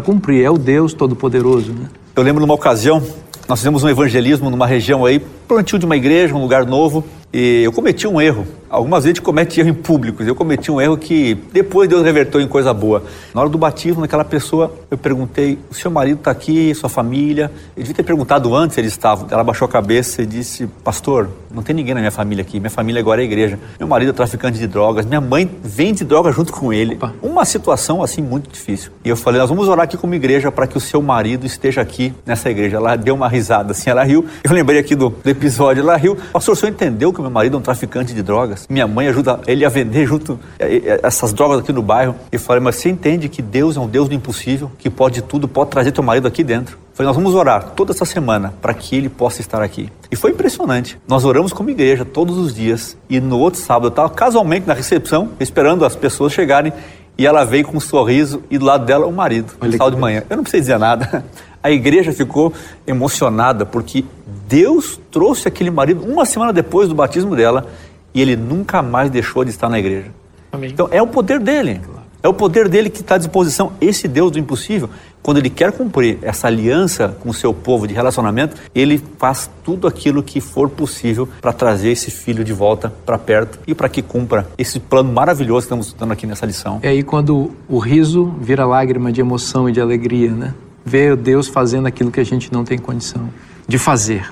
cumprir, 0.05 0.45
é 0.45 0.51
o 0.51 0.57
Deus 0.57 0.93
Todo-Poderoso, 0.93 1.73
né? 1.73 1.89
Eu 2.15 2.23
lembro 2.23 2.41
numa 2.41 2.55
ocasião, 2.55 3.03
nós 3.49 3.59
fizemos 3.59 3.83
um 3.83 3.89
evangelismo 3.89 4.51
numa 4.51 4.67
região 4.67 5.05
aí, 5.05 5.19
plantio 5.19 5.79
de 5.79 5.85
uma 5.85 5.97
igreja, 5.97 6.35
um 6.35 6.41
lugar 6.41 6.65
novo, 6.65 7.05
e 7.33 7.63
eu 7.65 7.73
cometi 7.73 8.07
um 8.07 8.21
erro. 8.21 8.47
Algumas 8.71 9.05
vezes 9.05 9.07
a 9.07 9.15
gente 9.17 9.23
comete 9.23 9.61
erro 9.61 9.71
em 9.71 9.75
públicos. 9.75 10.27
Eu 10.27 10.35
cometi 10.35 10.71
um 10.71 10.81
erro 10.81 10.97
que 10.97 11.35
depois 11.53 11.89
Deus 11.89 12.05
revertou 12.05 12.41
em 12.41 12.47
coisa 12.47 12.73
boa. 12.75 13.03
Na 13.35 13.41
hora 13.41 13.51
do 13.51 13.57
batismo, 13.57 14.01
naquela 14.01 14.25
pessoa, 14.25 14.73
eu 14.91 14.99
perguntei: 14.99 15.59
o 15.71 15.75
seu 15.75 15.91
marido 15.91 16.19
está 16.19 16.31
aqui, 16.31 16.75
sua 16.75 16.89
família? 16.89 17.51
Eu 17.77 17.83
devia 17.83 17.95
ter 17.95 18.03
perguntado 18.03 18.55
antes 18.55 18.75
se 18.75 18.81
eles 18.81 18.93
estavam. 18.93 19.27
Ela 19.31 19.43
baixou 19.43 19.67
a 19.67 19.69
cabeça 19.69 20.23
e 20.23 20.27
disse: 20.27 20.67
Pastor, 20.85 21.29
não 21.53 21.63
tem 21.63 21.75
ninguém 21.75 21.95
na 21.95 22.01
minha 22.01 22.11
família 22.11 22.43
aqui. 22.43 22.61
Minha 22.61 22.71
família 22.71 23.01
agora 23.01 23.23
é 23.23 23.25
igreja. 23.25 23.59
Meu 23.79 23.89
marido 23.89 24.11
é 24.11 24.13
traficante 24.13 24.59
de 24.59 24.67
drogas. 24.67 25.07
Minha 25.07 25.21
mãe 25.21 25.51
vende 25.63 26.05
droga 26.05 26.31
junto 26.31 26.53
com 26.53 26.73
ele. 26.73 26.95
Opa. 26.95 27.15
Uma 27.23 27.45
situação 27.45 28.03
assim 28.03 28.21
muito 28.23 28.51
difícil. 28.51 28.93
E 29.05 29.09
eu 29.09 29.17
falei: 29.17 29.41
Nós 29.41 29.49
vamos 29.49 29.69
orar 29.69 29.85
aqui 29.85 29.97
como 29.97 30.15
igreja 30.15 30.53
para 30.53 30.67
que 30.67 30.77
o 30.77 30.81
seu 30.81 31.01
marido 31.01 31.47
esteja 31.47 31.81
aqui 31.81 32.13
nessa 32.27 32.51
igreja. 32.51 32.77
Ela 32.77 32.97
deu 32.97 33.15
uma 33.15 33.29
risada 33.29 33.73
assim, 33.73 33.89
ela 33.89 34.05
riu. 34.05 34.27
Eu 34.45 34.53
lembrei 34.53 34.79
aqui 34.79 34.95
do, 34.95 35.11
do 35.11 35.31
episódio. 35.31 35.81
Ela 35.81 35.97
riu: 35.97 36.17
Pastor, 36.33 36.53
o 36.53 36.57
senhor 36.57 36.73
entendeu 36.73 37.13
que 37.13 37.21
meu 37.21 37.31
marido 37.31 37.57
é 37.57 37.59
um 37.59 37.63
traficante 37.63 38.13
de 38.13 38.23
drogas? 38.23 38.58
Minha 38.69 38.87
mãe 38.87 39.09
ajuda 39.09 39.41
ele 39.47 39.65
a 39.65 39.69
vender 39.69 40.07
junto 40.07 40.39
eh, 40.59 40.83
eh, 40.85 41.01
essas 41.03 41.33
drogas 41.33 41.61
aqui 41.61 41.73
no 41.73 41.83
bairro. 41.83 42.15
Eu 42.33 42.41
falei: 42.41 42.63
Mas 42.63 42.77
você 42.77 42.89
entende 42.89 43.29
que 43.29 43.43
Deus 43.43 43.77
é 43.77 43.81
um 43.81 43.89
Deus 43.89 44.09
do 44.09 44.15
impossível, 44.15 44.71
que 44.79 44.89
pode 44.89 45.23
tudo, 45.23 45.47
pode 45.47 45.71
trazer 45.71 45.93
teu 45.93 46.03
marido 46.03 46.27
aqui 46.27 46.43
dentro? 46.43 46.79
Falei, 46.99 47.07
nós 47.07 47.17
vamos 47.17 47.33
orar 47.33 47.75
toda 47.77 47.93
essa 47.93 48.05
semana 48.05 48.53
para 48.61 48.75
que 48.75 48.97
ele 48.97 49.09
possa 49.09 49.41
estar 49.41 49.63
aqui. 49.63 49.89
E 50.11 50.17
foi 50.17 50.33
impressionante. 50.33 50.99
Nós 51.07 51.25
oramos 51.25 51.53
como 51.53 51.71
igreja 51.71 52.05
todos 52.05 52.37
os 52.37 52.53
dias. 52.53 52.97
E 53.09 53.21
no 53.21 53.39
outro 53.39 53.61
sábado, 53.61 53.87
eu 53.87 53.91
estava 53.91 54.11
casualmente 54.11 54.67
na 54.67 54.75
recepção, 54.75 55.29
esperando 55.39 55.85
as 55.85 55.95
pessoas 55.95 56.33
chegarem. 56.33 56.73
E 57.17 57.25
ela 57.25 57.45
veio 57.45 57.65
com 57.65 57.77
um 57.77 57.81
sorriso 57.81 58.43
e 58.51 58.59
do 58.59 58.65
lado 58.65 58.85
dela 58.85 59.07
o 59.07 59.13
marido, 59.13 59.53
no 59.63 59.71
sábado 59.71 59.95
de 59.95 60.01
manhã. 60.01 60.25
Eu 60.29 60.39
não 60.39 60.43
precisei 60.43 60.61
dizer 60.61 60.79
nada. 60.79 61.25
A 61.63 61.71
igreja 61.71 62.13
ficou 62.13 62.53
emocionada 62.85 63.65
porque 63.65 64.05
Deus 64.49 65.01
trouxe 65.11 65.47
aquele 65.47 65.71
marido 65.71 66.05
uma 66.05 66.25
semana 66.25 66.53
depois 66.53 66.89
do 66.89 66.97
batismo 66.97 67.37
dela 67.37 67.67
e 68.15 68.21
ele 68.21 68.37
nunca 68.37 68.83
mais 68.83 69.11
deixou 69.11 69.45
de 69.45 69.51
estar 69.51 69.69
na 69.69 69.79
igreja. 69.79 70.11
Amém. 70.53 70.71
Então 70.71 70.89
é 70.91 71.01
o 71.03 71.07
poder 71.07 71.41
dele. 71.41 71.81
É 72.21 72.27
o 72.27 72.35
poder 72.35 72.69
dele 72.69 72.91
que 72.91 73.01
está 73.01 73.15
à 73.15 73.19
disposição. 73.19 73.73
Esse 73.81 74.09
Deus 74.09 74.33
do 74.33 74.41
impossível, 74.41 74.91
quando 75.23 75.39
ele 75.39 75.49
quer 75.49 75.71
cumprir 75.71 76.19
essa 76.21 76.49
aliança 76.49 77.17
com 77.21 77.31
o 77.31 77.35
seu 77.35 77.55
povo 77.55 77.87
de 77.87 77.95
relacionamento, 77.95 78.57
ele 78.75 79.01
faz 79.19 79.49
tudo 79.63 79.87
aquilo 79.87 80.21
que 80.21 80.41
for 80.41 80.69
possível 80.69 81.29
para 81.41 81.53
trazer 81.53 81.91
esse 81.91 82.11
filho 82.11 82.43
de 82.43 82.53
volta 82.53 82.93
para 83.07 83.17
perto 83.17 83.61
e 83.69 83.75
para 83.75 83.89
que 83.89 84.03
cumpra 84.03 84.49
esse 84.59 84.81
plano 84.81 85.13
maravilhoso 85.13 85.61
que 85.61 85.67
estamos 85.67 85.87
estudando 85.87 86.11
aqui 86.11 86.27
nessa 86.27 86.45
lição. 86.45 86.81
É 86.83 86.89
aí 86.89 87.05
quando 87.05 87.53
o 87.69 87.79
riso 87.79 88.35
vira 88.41 88.67
lágrima 88.67 89.13
de 89.13 89.21
emoção 89.21 89.69
e 89.69 89.73
de 89.73 89.81
alegria, 89.81 90.33
né? 90.33 90.55
Ver 90.85 91.15
Deus 91.15 91.47
fazendo 91.47 91.87
aquilo 91.87 92.11
que 92.11 92.19
a 92.19 92.25
gente 92.25 92.53
não 92.53 92.65
tem 92.65 92.79
condição 92.79 93.29
de 93.69 93.79
fazer. 93.79 94.29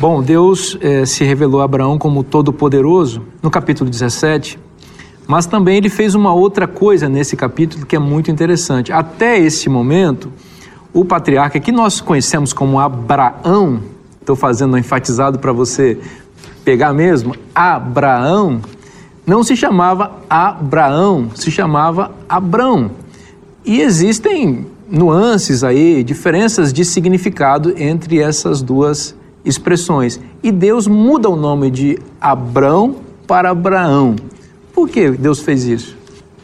Bom, 0.00 0.22
Deus 0.22 0.78
eh, 0.80 1.04
se 1.04 1.24
revelou 1.24 1.60
a 1.60 1.64
Abraão 1.64 1.98
como 1.98 2.24
todo-poderoso 2.24 3.20
no 3.42 3.50
capítulo 3.50 3.90
17, 3.90 4.58
mas 5.26 5.44
também 5.44 5.76
ele 5.76 5.90
fez 5.90 6.14
uma 6.14 6.32
outra 6.32 6.66
coisa 6.66 7.06
nesse 7.06 7.36
capítulo 7.36 7.84
que 7.84 7.94
é 7.94 7.98
muito 7.98 8.30
interessante. 8.30 8.90
Até 8.94 9.38
esse 9.38 9.68
momento, 9.68 10.32
o 10.90 11.04
patriarca 11.04 11.60
que 11.60 11.70
nós 11.70 12.00
conhecemos 12.00 12.54
como 12.54 12.80
Abraão, 12.80 13.82
estou 14.18 14.34
fazendo 14.34 14.72
um 14.72 14.78
enfatizado 14.78 15.38
para 15.38 15.52
você 15.52 15.98
pegar 16.64 16.94
mesmo, 16.94 17.36
Abraão, 17.54 18.62
não 19.26 19.44
se 19.44 19.54
chamava 19.54 20.12
Abraão, 20.30 21.30
se 21.34 21.50
chamava 21.50 22.10
Abrão. 22.26 22.90
E 23.66 23.82
existem 23.82 24.66
nuances 24.90 25.62
aí, 25.62 26.02
diferenças 26.02 26.72
de 26.72 26.86
significado 26.86 27.74
entre 27.76 28.18
essas 28.18 28.62
duas 28.62 29.19
expressões. 29.44 30.20
E 30.42 30.50
Deus 30.50 30.86
muda 30.86 31.28
o 31.28 31.36
nome 31.36 31.70
de 31.70 31.98
Abrão 32.20 32.96
para 33.26 33.50
Abraão. 33.50 34.16
Por 34.72 34.88
que 34.88 35.10
Deus 35.10 35.40
fez 35.40 35.64
isso? 35.64 35.96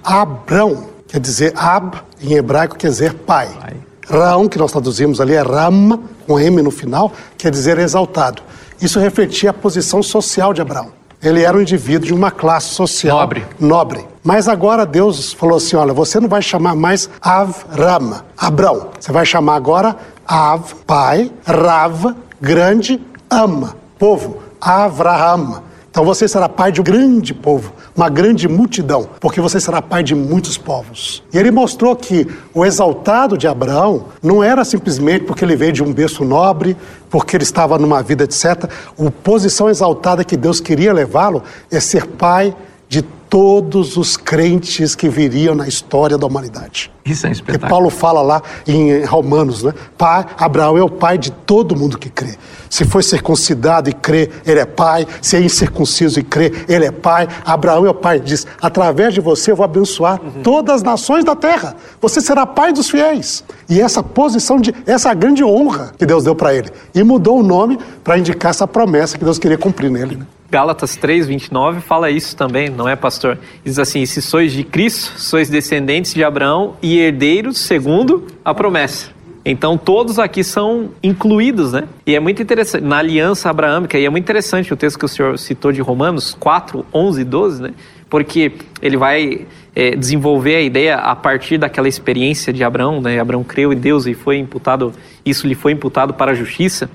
Abrão, 0.02 0.84
quer 1.08 1.20
dizer 1.20 1.52
Ab, 1.56 1.96
em 2.22 2.34
hebraico 2.34 2.76
quer 2.76 2.88
dizer 2.88 3.14
pai. 3.14 3.48
Pai. 3.60 3.76
Raão, 4.08 4.48
que 4.48 4.56
nós 4.56 4.70
traduzimos 4.70 5.20
ali, 5.20 5.34
é 5.34 5.40
Ram, 5.40 5.98
com 6.26 6.38
M 6.38 6.62
no 6.62 6.70
final, 6.70 7.12
quer 7.36 7.50
dizer 7.50 7.78
exaltado. 7.78 8.40
Isso 8.80 9.00
refletia 9.00 9.50
a 9.50 9.52
posição 9.52 10.02
social 10.02 10.52
de 10.52 10.60
Abraão. 10.60 10.90
Ele 11.22 11.42
era 11.42 11.56
um 11.56 11.60
indivíduo 11.60 12.06
de 12.06 12.14
uma 12.14 12.30
classe 12.30 12.68
social 12.68 13.18
Nobre. 13.18 13.44
nobre. 13.58 14.06
Mas 14.22 14.48
agora 14.48 14.84
Deus 14.84 15.32
falou 15.32 15.56
assim: 15.56 15.74
olha, 15.74 15.92
você 15.92 16.20
não 16.20 16.28
vai 16.28 16.42
chamar 16.42 16.76
mais 16.76 17.08
Avram, 17.20 18.20
Abrão. 18.36 18.90
Você 19.00 19.10
vai 19.10 19.24
chamar 19.24 19.56
agora 19.56 19.96
Av, 20.26 20.74
pai, 20.86 21.32
Rav, 21.44 22.14
grande, 22.40 23.00
ama, 23.30 23.76
povo, 23.98 24.38
Avraham. 24.60 25.62
Então 25.90 26.04
você 26.04 26.28
será 26.28 26.46
pai 26.46 26.70
de 26.70 26.78
um 26.82 26.84
grande 26.84 27.32
povo, 27.32 27.72
uma 27.96 28.10
grande 28.10 28.46
multidão, 28.46 29.08
porque 29.18 29.40
você 29.40 29.58
será 29.58 29.80
pai 29.80 30.02
de 30.02 30.14
muitos 30.14 30.58
povos. 30.58 31.22
E 31.32 31.38
ele 31.38 31.50
mostrou 31.50 31.96
que 31.96 32.26
o 32.52 32.66
exaltado 32.66 33.38
de 33.38 33.48
Abraão 33.48 34.04
não 34.22 34.44
era 34.44 34.62
simplesmente 34.62 35.24
porque 35.24 35.42
ele 35.42 35.56
veio 35.56 35.72
de 35.72 35.82
um 35.82 35.94
berço 35.94 36.22
nobre, 36.22 36.76
porque 37.08 37.34
ele 37.34 37.44
estava 37.44 37.78
numa 37.78 38.02
vida, 38.02 38.24
etc. 38.24 38.64
A 38.98 39.10
posição 39.22 39.70
exaltada 39.70 40.22
que 40.22 40.36
Deus 40.36 40.60
queria 40.60 40.92
levá-lo 40.92 41.42
é 41.70 41.80
ser 41.80 42.06
pai 42.06 42.54
de 42.90 43.02
todos 43.28 43.96
os 43.96 44.16
crentes 44.16 44.94
que 44.94 45.08
viriam 45.08 45.54
na 45.54 45.66
história 45.66 46.16
da 46.16 46.26
humanidade. 46.26 46.90
Isso 47.04 47.26
é 47.26 47.28
um 47.28 47.32
Que 47.32 47.36
espetáculo. 47.36 47.70
Paulo 47.70 47.90
fala 47.90 48.20
lá 48.22 48.42
em 48.66 49.04
Romanos, 49.04 49.62
né? 49.62 49.72
Pai, 49.96 50.26
Abraão 50.36 50.76
é 50.76 50.82
o 50.82 50.88
pai 50.88 51.16
de 51.18 51.30
todo 51.30 51.76
mundo 51.76 51.98
que 51.98 52.10
crê. 52.10 52.36
Se 52.68 52.84
foi 52.84 53.02
circuncidado 53.02 53.88
e 53.88 53.92
crê, 53.92 54.28
ele 54.44 54.58
é 54.58 54.64
pai. 54.64 55.06
Se 55.22 55.36
é 55.36 55.40
incircunciso 55.40 56.18
e 56.18 56.22
crê, 56.22 56.52
ele 56.68 56.84
é 56.84 56.90
pai. 56.90 57.28
Abraão 57.44 57.86
é 57.86 57.90
o 57.90 57.94
pai. 57.94 58.18
Diz: 58.18 58.46
através 58.60 59.14
de 59.14 59.20
você 59.20 59.52
eu 59.52 59.56
vou 59.56 59.64
abençoar 59.64 60.20
todas 60.42 60.76
as 60.76 60.82
nações 60.82 61.24
da 61.24 61.36
terra. 61.36 61.76
Você 62.00 62.20
será 62.20 62.44
pai 62.44 62.72
dos 62.72 62.90
fiéis. 62.90 63.44
E 63.68 63.80
essa 63.80 64.02
posição 64.02 64.60
de, 64.60 64.74
essa 64.84 65.14
grande 65.14 65.44
honra 65.44 65.92
que 65.96 66.04
Deus 66.04 66.24
deu 66.24 66.34
para 66.34 66.54
ele. 66.54 66.70
E 66.94 67.02
mudou 67.04 67.38
o 67.38 67.42
nome 67.42 67.78
para 68.02 68.18
indicar 68.18 68.50
essa 68.50 68.66
promessa 68.66 69.16
que 69.16 69.24
Deus 69.24 69.38
queria 69.38 69.58
cumprir 69.58 69.90
nele. 69.90 70.16
né? 70.16 70.26
Gálatas 70.50 70.94
3, 70.96 71.26
29 71.26 71.80
fala 71.80 72.10
isso 72.10 72.36
também, 72.36 72.70
não 72.70 72.88
é, 72.88 72.94
pastor? 72.94 73.38
Diz 73.64 73.78
assim: 73.78 74.06
se 74.06 74.22
sois 74.22 74.52
de 74.52 74.62
Cristo, 74.62 75.18
sois 75.20 75.48
descendentes 75.48 76.14
de 76.14 76.22
Abraão 76.22 76.76
e 76.80 76.98
herdeiros 76.98 77.58
segundo 77.58 78.26
a 78.44 78.54
promessa. 78.54 79.16
Então 79.44 79.78
todos 79.78 80.18
aqui 80.18 80.42
são 80.42 80.90
incluídos, 81.02 81.72
né? 81.72 81.84
E 82.04 82.16
é 82.16 82.20
muito 82.20 82.42
interessante, 82.42 82.82
na 82.82 82.98
aliança 82.98 83.48
abraâmica, 83.48 83.96
e 83.96 84.04
é 84.04 84.10
muito 84.10 84.24
interessante 84.24 84.72
o 84.72 84.76
texto 84.76 84.98
que 84.98 85.04
o 85.04 85.08
senhor 85.08 85.38
citou 85.38 85.70
de 85.70 85.80
Romanos 85.80 86.36
4, 86.38 86.84
11 86.92 87.20
e 87.20 87.24
12, 87.24 87.62
né? 87.62 87.70
Porque 88.10 88.52
ele 88.82 88.96
vai 88.96 89.46
é, 89.74 89.94
desenvolver 89.94 90.56
a 90.56 90.62
ideia 90.62 90.96
a 90.96 91.14
partir 91.14 91.58
daquela 91.58 91.86
experiência 91.86 92.52
de 92.52 92.64
Abraão, 92.64 93.00
né? 93.00 93.20
Abraão 93.20 93.44
creu 93.44 93.72
em 93.72 93.76
Deus 93.76 94.06
e 94.06 94.14
foi 94.14 94.38
imputado, 94.38 94.92
isso 95.24 95.46
lhe 95.46 95.54
foi 95.54 95.70
imputado 95.72 96.14
para 96.14 96.32
a 96.32 96.34
justiça. 96.34 96.90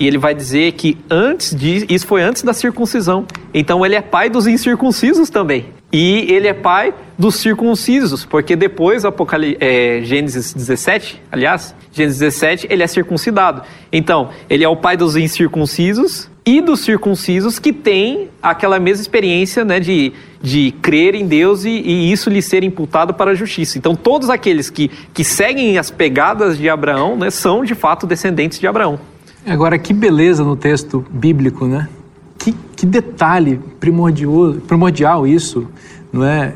E 0.00 0.06
ele 0.06 0.18
vai 0.18 0.34
dizer 0.34 0.72
que 0.72 0.98
antes 1.10 1.54
de. 1.54 1.86
Isso 1.88 2.06
foi 2.06 2.22
antes 2.22 2.42
da 2.42 2.52
circuncisão. 2.52 3.26
Então 3.54 3.84
ele 3.84 3.94
é 3.94 4.02
pai 4.02 4.28
dos 4.28 4.46
incircuncisos 4.46 5.30
também. 5.30 5.66
E 5.92 6.26
ele 6.30 6.48
é 6.48 6.52
pai 6.52 6.92
dos 7.16 7.36
circuncisos, 7.36 8.24
porque 8.24 8.56
depois, 8.56 9.04
Apocali 9.04 9.56
é, 9.60 10.00
Gênesis 10.02 10.52
17, 10.52 11.22
aliás, 11.30 11.74
Gênesis 11.92 12.18
17, 12.18 12.66
ele 12.68 12.82
é 12.82 12.86
circuncidado. 12.86 13.62
Então, 13.90 14.30
ele 14.50 14.64
é 14.64 14.68
o 14.68 14.76
pai 14.76 14.96
dos 14.96 15.16
incircuncisos 15.16 16.28
e 16.44 16.60
dos 16.60 16.80
circuncisos 16.80 17.58
que 17.58 17.72
têm 17.72 18.28
aquela 18.42 18.78
mesma 18.78 19.00
experiência 19.00 19.64
né, 19.64 19.80
de, 19.80 20.12
de 20.42 20.74
crer 20.82 21.14
em 21.14 21.26
Deus 21.26 21.64
e, 21.64 21.70
e 21.70 22.12
isso 22.12 22.28
lhe 22.28 22.42
ser 22.42 22.62
imputado 22.62 23.14
para 23.14 23.30
a 23.30 23.34
justiça. 23.34 23.78
Então, 23.78 23.94
todos 23.94 24.28
aqueles 24.28 24.68
que, 24.68 24.90
que 25.14 25.24
seguem 25.24 25.78
as 25.78 25.90
pegadas 25.90 26.58
de 26.58 26.68
Abraão 26.68 27.16
né, 27.16 27.30
são 27.30 27.64
de 27.64 27.74
fato 27.74 28.06
descendentes 28.06 28.58
de 28.58 28.66
Abraão. 28.66 29.00
Agora, 29.46 29.78
que 29.78 29.92
beleza 29.92 30.42
no 30.42 30.56
texto 30.56 31.04
bíblico, 31.08 31.66
né? 31.66 31.88
Que, 32.36 32.52
que 32.52 32.84
detalhe 32.84 33.60
primordial, 33.78 34.54
primordial 34.66 35.24
isso, 35.24 35.68
não 36.12 36.24
é? 36.24 36.54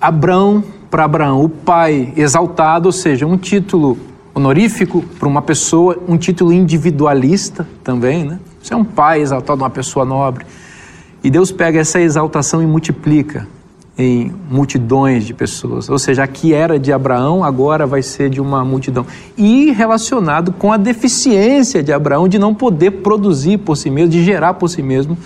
Abrão 0.00 0.64
para 0.90 1.04
Abraão, 1.04 1.44
o 1.44 1.48
pai 1.48 2.12
exaltado, 2.16 2.86
ou 2.86 2.92
seja, 2.92 3.24
um 3.26 3.36
título 3.36 3.96
honorífico 4.34 5.02
para 5.20 5.28
uma 5.28 5.40
pessoa, 5.40 6.02
um 6.08 6.16
título 6.16 6.52
individualista 6.52 7.68
também, 7.84 8.24
né? 8.24 8.40
Você 8.60 8.74
é 8.74 8.76
um 8.76 8.84
pai 8.84 9.20
exaltado, 9.20 9.62
uma 9.62 9.70
pessoa 9.70 10.04
nobre. 10.04 10.44
E 11.22 11.30
Deus 11.30 11.52
pega 11.52 11.78
essa 11.78 12.00
exaltação 12.00 12.60
e 12.60 12.66
multiplica 12.66 13.46
em 14.00 14.32
multidões 14.50 15.24
de 15.24 15.34
pessoas. 15.34 15.88
Ou 15.88 15.98
seja, 15.98 16.22
aqui 16.22 16.52
era 16.52 16.78
de 16.78 16.92
Abraão, 16.92 17.44
agora 17.44 17.86
vai 17.86 18.02
ser 18.02 18.30
de 18.30 18.40
uma 18.40 18.64
multidão. 18.64 19.06
E 19.36 19.70
relacionado 19.72 20.52
com 20.52 20.72
a 20.72 20.76
deficiência 20.76 21.82
de 21.82 21.92
Abraão 21.92 22.28
de 22.28 22.38
não 22.38 22.54
poder 22.54 22.90
produzir 23.02 23.58
por 23.58 23.76
si 23.76 23.90
mesmo, 23.90 24.10
de 24.10 24.24
gerar 24.24 24.54
por 24.54 24.68
si 24.68 24.82
mesmo 24.82 25.16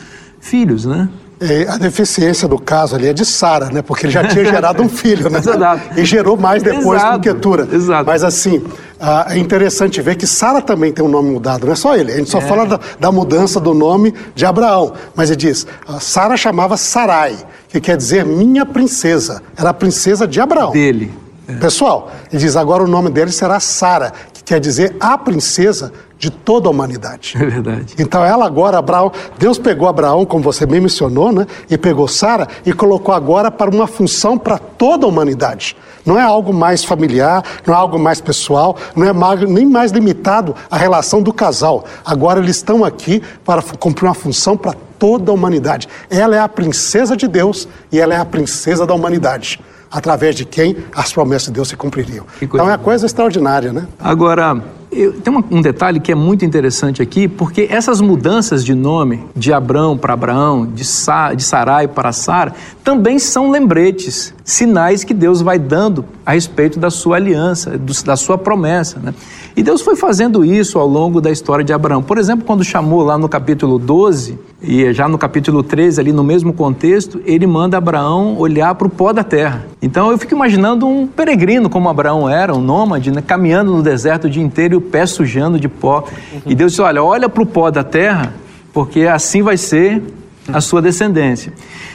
filhos, 0.40 0.84
né? 0.84 1.08
É, 1.46 1.68
a 1.68 1.76
deficiência 1.76 2.48
do 2.48 2.58
caso 2.58 2.94
ali 2.96 3.08
é 3.08 3.12
de 3.12 3.24
Sara, 3.24 3.66
né? 3.70 3.82
Porque 3.82 4.06
ele 4.06 4.12
já 4.12 4.26
tinha 4.26 4.44
gerado 4.44 4.82
um 4.82 4.88
filho, 4.88 5.28
né? 5.28 5.38
Exato. 5.44 6.00
E 6.00 6.04
gerou 6.04 6.36
mais 6.36 6.62
depois 6.62 6.98
Exato, 7.00 7.16
com 7.16 7.20
Ketura. 7.22 7.68
exato. 7.70 8.06
Mas 8.06 8.24
assim, 8.24 8.64
ah, 8.98 9.26
é 9.30 9.36
interessante 9.38 10.00
ver 10.00 10.16
que 10.16 10.26
Sara 10.26 10.62
também 10.62 10.92
tem 10.92 11.04
um 11.04 11.08
nome 11.08 11.30
mudado, 11.30 11.66
não 11.66 11.72
é 11.72 11.76
só 11.76 11.96
ele. 11.96 12.12
A 12.12 12.16
gente 12.16 12.28
É. 12.28 12.30
só 12.30 12.40
fala 12.40 12.64
da, 12.64 12.80
da 12.98 13.12
mudança 13.12 13.60
do 13.60 13.74
nome 13.74 14.14
de 14.34 14.46
Abraão. 14.46 14.94
Mas 15.14 15.28
ele 15.30 15.36
diz, 15.36 15.66
ah, 15.86 16.00
Sara 16.00 16.36
chamava 16.36 16.76
Sarai, 16.76 17.36
que 17.68 17.80
quer 17.80 17.96
dizer 17.96 18.24
minha 18.24 18.64
princesa. 18.64 19.42
Era 19.56 19.70
a 19.70 19.74
princesa 19.74 20.26
de 20.26 20.40
Abraão. 20.40 20.70
Dele. 20.72 21.12
Pessoal, 21.60 22.10
ele 22.32 22.40
diz 22.40 22.56
agora 22.56 22.82
o 22.82 22.86
nome 22.88 23.10
dele 23.10 23.30
será 23.30 23.60
Sara, 23.60 24.14
que 24.32 24.42
quer 24.42 24.58
dizer 24.58 24.96
a 24.98 25.18
princesa 25.18 25.92
de 26.24 26.30
toda 26.30 26.68
a 26.68 26.70
humanidade. 26.70 27.34
É 27.38 27.44
verdade. 27.44 27.94
Então 27.98 28.24
ela 28.24 28.46
agora, 28.46 28.78
Abraão, 28.78 29.12
Deus 29.38 29.58
pegou 29.58 29.86
Abraão, 29.86 30.24
como 30.24 30.42
você 30.42 30.64
bem 30.64 30.80
mencionou, 30.80 31.30
né? 31.30 31.46
E 31.68 31.76
pegou 31.76 32.08
Sara 32.08 32.48
e 32.64 32.72
colocou 32.72 33.14
agora 33.14 33.50
para 33.50 33.70
uma 33.70 33.86
função 33.86 34.38
para 34.38 34.56
toda 34.58 35.04
a 35.04 35.08
humanidade. 35.08 35.76
Não 36.06 36.18
é 36.18 36.22
algo 36.22 36.52
mais 36.52 36.82
familiar, 36.84 37.42
não 37.66 37.74
é 37.74 37.76
algo 37.76 37.98
mais 37.98 38.20
pessoal, 38.22 38.76
não 38.96 39.06
é 39.06 39.12
mais- 39.12 39.40
nem 39.48 39.66
mais 39.66 39.92
limitado 39.92 40.54
à 40.70 40.76
relação 40.78 41.22
do 41.22 41.32
casal. 41.32 41.84
Agora 42.04 42.40
eles 42.40 42.56
estão 42.56 42.84
aqui 42.84 43.22
para 43.44 43.60
cumprir 43.78 44.06
uma 44.06 44.14
função 44.14 44.56
para 44.56 44.74
toda 44.98 45.30
a 45.30 45.34
humanidade. 45.34 45.86
Ela 46.08 46.36
é 46.36 46.40
a 46.40 46.48
princesa 46.48 47.14
de 47.16 47.28
Deus 47.28 47.68
e 47.92 48.00
ela 48.00 48.14
é 48.14 48.18
a 48.18 48.24
princesa 48.24 48.86
da 48.86 48.94
humanidade, 48.94 49.60
através 49.90 50.34
de 50.36 50.44
quem 50.44 50.76
as 50.94 51.12
promessas 51.12 51.46
de 51.48 51.52
Deus 51.52 51.68
se 51.68 51.76
cumpririam. 51.76 52.24
Então 52.40 52.60
é 52.60 52.72
uma 52.72 52.78
coisa 52.78 53.06
extraordinária, 53.06 53.72
né? 53.72 53.86
Agora, 53.98 54.62
eu- 54.96 55.12
tem 55.12 55.32
uma- 55.32 55.44
um 55.50 55.60
detalhe 55.60 56.00
que 56.00 56.10
é 56.10 56.14
muito 56.14 56.44
interessante 56.44 57.02
aqui, 57.02 57.28
porque 57.28 57.66
essas 57.70 58.00
mudanças 58.00 58.64
de 58.64 58.74
nome, 58.74 59.24
de 59.34 59.52
Abrão 59.52 59.96
para 59.96 60.12
Abraão, 60.14 60.66
de, 60.66 60.84
Sa, 60.84 61.34
de 61.34 61.42
Sarai 61.42 61.86
para 61.88 62.12
Sara, 62.12 62.52
também 62.82 63.18
são 63.18 63.50
lembretes, 63.50 64.34
sinais 64.44 65.04
que 65.04 65.12
Deus 65.14 65.40
vai 65.40 65.58
dando 65.58 66.04
a 66.24 66.32
respeito 66.32 66.78
da 66.78 66.90
sua 66.90 67.16
aliança, 67.16 67.76
do- 67.78 68.04
da 68.04 68.16
sua 68.16 68.36
promessa. 68.38 68.98
Né? 69.02 69.14
E 69.56 69.62
Deus 69.62 69.80
foi 69.80 69.94
fazendo 69.94 70.44
isso 70.44 70.80
ao 70.80 70.86
longo 70.86 71.20
da 71.20 71.30
história 71.30 71.64
de 71.64 71.72
Abraão. 71.72 72.02
Por 72.02 72.18
exemplo, 72.18 72.44
quando 72.44 72.64
chamou 72.64 73.02
lá 73.02 73.16
no 73.16 73.28
capítulo 73.28 73.78
12, 73.78 74.36
e 74.60 74.92
já 74.92 75.06
no 75.06 75.16
capítulo 75.16 75.62
13, 75.62 76.00
ali 76.00 76.12
no 76.12 76.24
mesmo 76.24 76.52
contexto, 76.52 77.20
ele 77.24 77.46
manda 77.46 77.78
Abraão 77.78 78.36
olhar 78.36 78.74
para 78.74 78.88
o 78.88 78.90
pó 78.90 79.12
da 79.12 79.22
terra. 79.22 79.64
Então 79.80 80.10
eu 80.10 80.18
fico 80.18 80.34
imaginando 80.34 80.88
um 80.88 81.06
peregrino 81.06 81.70
como 81.70 81.88
Abraão 81.88 82.28
era, 82.28 82.52
um 82.52 82.60
nômade, 82.60 83.12
né, 83.12 83.22
caminhando 83.22 83.70
no 83.70 83.82
deserto 83.82 84.24
o 84.24 84.30
dia 84.30 84.42
inteiro 84.42 84.74
e 84.74 84.76
o 84.78 84.80
pé 84.80 85.06
sujando 85.06 85.60
de 85.60 85.68
pó. 85.68 86.04
E 86.44 86.54
Deus 86.54 86.72
disse: 86.72 86.82
Olha, 86.82 87.04
olha 87.04 87.28
para 87.28 87.42
o 87.42 87.46
pó 87.46 87.70
da 87.70 87.84
terra, 87.84 88.34
porque 88.72 89.02
assim 89.02 89.40
vai 89.40 89.56
ser 89.56 90.02
a 90.52 90.60
sua 90.60 90.82
descendência. 90.82 91.52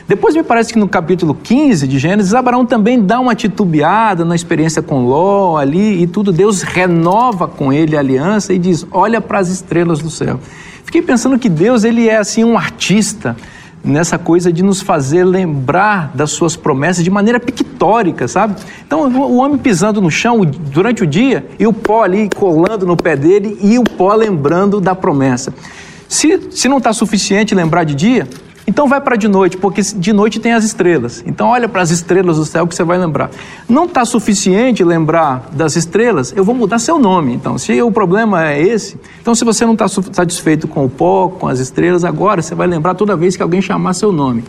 Depois 0.07 0.35
me 0.35 0.43
parece 0.43 0.73
que 0.73 0.79
no 0.79 0.88
capítulo 0.88 1.35
15 1.35 1.88
de 1.88 1.99
Gênesis, 1.99 2.33
Abraão 2.33 2.65
também 2.65 2.99
dá 3.01 3.19
uma 3.19 3.35
titubeada 3.35 4.25
na 4.25 4.35
experiência 4.35 4.81
com 4.81 5.05
Ló 5.05 5.57
ali 5.57 6.01
e 6.01 6.07
tudo. 6.07 6.31
Deus 6.31 6.62
renova 6.62 7.47
com 7.47 7.71
ele 7.71 7.95
a 7.95 7.99
aliança 7.99 8.53
e 8.53 8.57
diz: 8.57 8.85
Olha 8.91 9.21
para 9.21 9.39
as 9.39 9.49
estrelas 9.49 9.99
do 9.99 10.09
céu. 10.09 10.39
Fiquei 10.83 11.01
pensando 11.01 11.38
que 11.38 11.49
Deus 11.49 11.83
ele 11.83 12.09
é 12.09 12.17
assim 12.17 12.43
um 12.43 12.57
artista 12.57 13.35
nessa 13.83 14.17
coisa 14.17 14.51
de 14.51 14.63
nos 14.63 14.81
fazer 14.81 15.23
lembrar 15.23 16.12
das 16.13 16.31
suas 16.31 16.55
promessas 16.55 17.03
de 17.03 17.09
maneira 17.09 17.39
pictórica, 17.39 18.27
sabe? 18.27 18.55
Então 18.85 19.07
o 19.07 19.38
homem 19.38 19.57
pisando 19.57 20.01
no 20.01 20.12
chão 20.12 20.41
durante 20.43 21.03
o 21.03 21.07
dia 21.07 21.45
e 21.57 21.65
o 21.65 21.71
pó 21.71 22.03
ali 22.03 22.29
colando 22.35 22.85
no 22.85 22.97
pé 22.97 23.15
dele 23.15 23.57
e 23.62 23.77
o 23.77 23.83
pó 23.83 24.13
lembrando 24.15 24.81
da 24.81 24.95
promessa. 24.95 25.53
Se, 26.10 26.50
se 26.50 26.67
não 26.67 26.80
está 26.80 26.91
suficiente 26.91 27.54
lembrar 27.54 27.84
de 27.84 27.93
dia, 27.93 28.28
então 28.65 28.88
vai 28.88 29.00
para 29.00 29.15
de 29.15 29.28
noite, 29.28 29.58
porque 29.58 29.82
de 29.82 30.12
noite 30.12 30.39
tem 30.39 30.54
as 30.54 30.63
estrelas. 30.63 31.24
Então 31.26 31.50
olha 31.50 31.69
para 31.69 31.84
as 31.84 31.91
estrelas 31.91 32.38
do 32.38 32.45
céu 32.45 32.65
que 32.67 32.76
você 32.76 32.84
vai 32.84 32.98
lembrar. 32.98 33.30
Não 33.67 33.86
está 33.86 34.04
suficiente 34.04 34.84
lembrar 34.84 35.50
das 35.52 35.76
estrelas, 35.76 36.34
eu 36.36 36.43
vou 36.43 36.56
mudar 36.56 36.80
seu 36.80 36.98
nome. 36.98 37.34
Então, 37.34 37.58
se 37.60 37.80
o 37.80 37.91
problema 37.91 38.48
é 38.48 38.60
esse, 38.60 38.98
então 39.22 39.36
se 39.36 39.45
você 39.45 39.65
não 39.65 39.74
está 39.74 39.88
satisfeito 39.88 40.67
com 40.67 40.84
o 40.84 40.89
pó, 40.89 41.30
com 41.30 41.48
as 41.48 41.60
estrelas, 41.60 42.04
agora 42.04 42.41
você 42.41 42.56
vai 42.56 42.67
lembrar 42.67 42.95
toda 42.95 43.15
vez 43.15 43.38
que 43.38 43.43
alguém 43.43 43.62
chamar 43.62 43.93
seu 43.93 44.12
nome. 44.12 44.43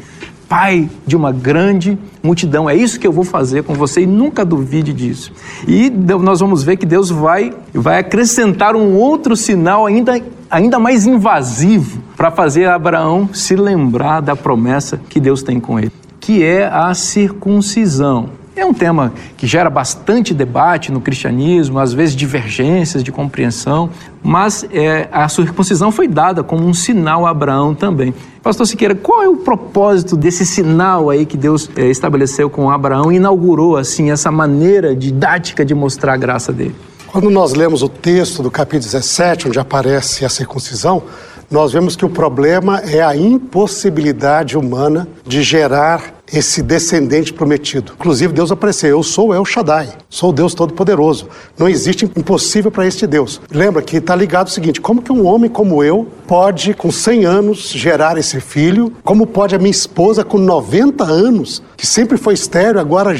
Pai 0.50 0.90
de 1.06 1.14
uma 1.14 1.30
grande 1.30 1.96
multidão. 2.20 2.68
É 2.68 2.74
isso 2.74 2.98
que 2.98 3.06
eu 3.06 3.12
vou 3.12 3.22
fazer 3.22 3.62
com 3.62 3.72
você 3.74 4.00
e 4.00 4.06
nunca 4.06 4.44
duvide 4.44 4.92
disso. 4.92 5.32
E 5.64 5.88
nós 5.88 6.40
vamos 6.40 6.64
ver 6.64 6.76
que 6.76 6.84
Deus 6.84 7.08
vai, 7.08 7.54
vai 7.72 8.00
acrescentar 8.00 8.74
um 8.74 8.96
outro 8.96 9.36
sinal 9.36 9.86
ainda, 9.86 10.20
ainda 10.50 10.76
mais 10.80 11.06
invasivo 11.06 12.02
para 12.16 12.32
fazer 12.32 12.68
Abraão 12.68 13.30
se 13.32 13.54
lembrar 13.54 14.20
da 14.20 14.34
promessa 14.34 15.00
que 15.08 15.20
Deus 15.20 15.40
tem 15.40 15.60
com 15.60 15.78
ele, 15.78 15.92
que 16.18 16.42
é 16.42 16.66
a 16.66 16.92
circuncisão. 16.94 18.39
É 18.60 18.66
um 18.66 18.74
tema 18.74 19.14
que 19.38 19.46
gera 19.46 19.70
bastante 19.70 20.34
debate 20.34 20.92
no 20.92 21.00
cristianismo, 21.00 21.78
às 21.78 21.94
vezes 21.94 22.14
divergências 22.14 23.02
de 23.02 23.10
compreensão, 23.10 23.88
mas 24.22 24.66
é, 24.70 25.08
a 25.10 25.26
circuncisão 25.30 25.90
foi 25.90 26.06
dada 26.06 26.42
como 26.42 26.66
um 26.66 26.74
sinal 26.74 27.24
a 27.24 27.30
Abraão 27.30 27.74
também. 27.74 28.12
Pastor 28.42 28.66
Siqueira, 28.66 28.94
qual 28.94 29.22
é 29.22 29.28
o 29.30 29.38
propósito 29.38 30.14
desse 30.14 30.44
sinal 30.44 31.08
aí 31.08 31.24
que 31.24 31.38
Deus 31.38 31.70
é, 31.74 31.86
estabeleceu 31.86 32.50
com 32.50 32.70
Abraão 32.70 33.10
e 33.10 33.16
inaugurou 33.16 33.78
assim 33.78 34.10
essa 34.10 34.30
maneira 34.30 34.94
didática 34.94 35.64
de 35.64 35.74
mostrar 35.74 36.12
a 36.12 36.18
graça 36.18 36.52
dele? 36.52 36.76
Quando 37.06 37.30
nós 37.30 37.54
lemos 37.54 37.82
o 37.82 37.88
texto 37.88 38.42
do 38.42 38.50
capítulo 38.50 38.92
17, 38.92 39.48
onde 39.48 39.58
aparece 39.58 40.22
a 40.22 40.28
circuncisão, 40.28 41.02
nós 41.50 41.72
vemos 41.72 41.96
que 41.96 42.04
o 42.04 42.08
problema 42.08 42.78
é 42.78 43.02
a 43.02 43.16
impossibilidade 43.16 44.56
humana 44.56 45.08
de 45.26 45.42
gerar 45.42 46.20
esse 46.32 46.62
descendente 46.62 47.32
prometido. 47.32 47.92
Inclusive, 47.98 48.32
Deus 48.32 48.52
apareceu: 48.52 48.90
Eu 48.90 49.02
sou 49.02 49.34
El 49.34 49.44
Shaddai, 49.44 49.88
sou 50.08 50.32
Deus 50.32 50.54
Todo-Poderoso. 50.54 51.28
Não 51.58 51.68
existe 51.68 52.04
impossível 52.04 52.70
para 52.70 52.86
este 52.86 53.04
Deus. 53.04 53.40
Lembra 53.50 53.82
que 53.82 53.96
está 53.96 54.14
ligado 54.14 54.46
o 54.46 54.50
seguinte: 54.50 54.80
como 54.80 55.02
que 55.02 55.10
um 55.10 55.26
homem 55.26 55.50
como 55.50 55.82
eu 55.82 56.06
pode, 56.28 56.72
com 56.72 56.92
100 56.92 57.24
anos, 57.24 57.70
gerar 57.70 58.16
esse 58.16 58.40
filho? 58.40 58.92
Como 59.02 59.26
pode 59.26 59.56
a 59.56 59.58
minha 59.58 59.70
esposa, 59.72 60.24
com 60.24 60.38
90 60.38 61.02
anos, 61.02 61.60
que 61.76 61.86
sempre 61.86 62.16
foi 62.16 62.34
estéreo, 62.34 62.80
agora 62.80 63.12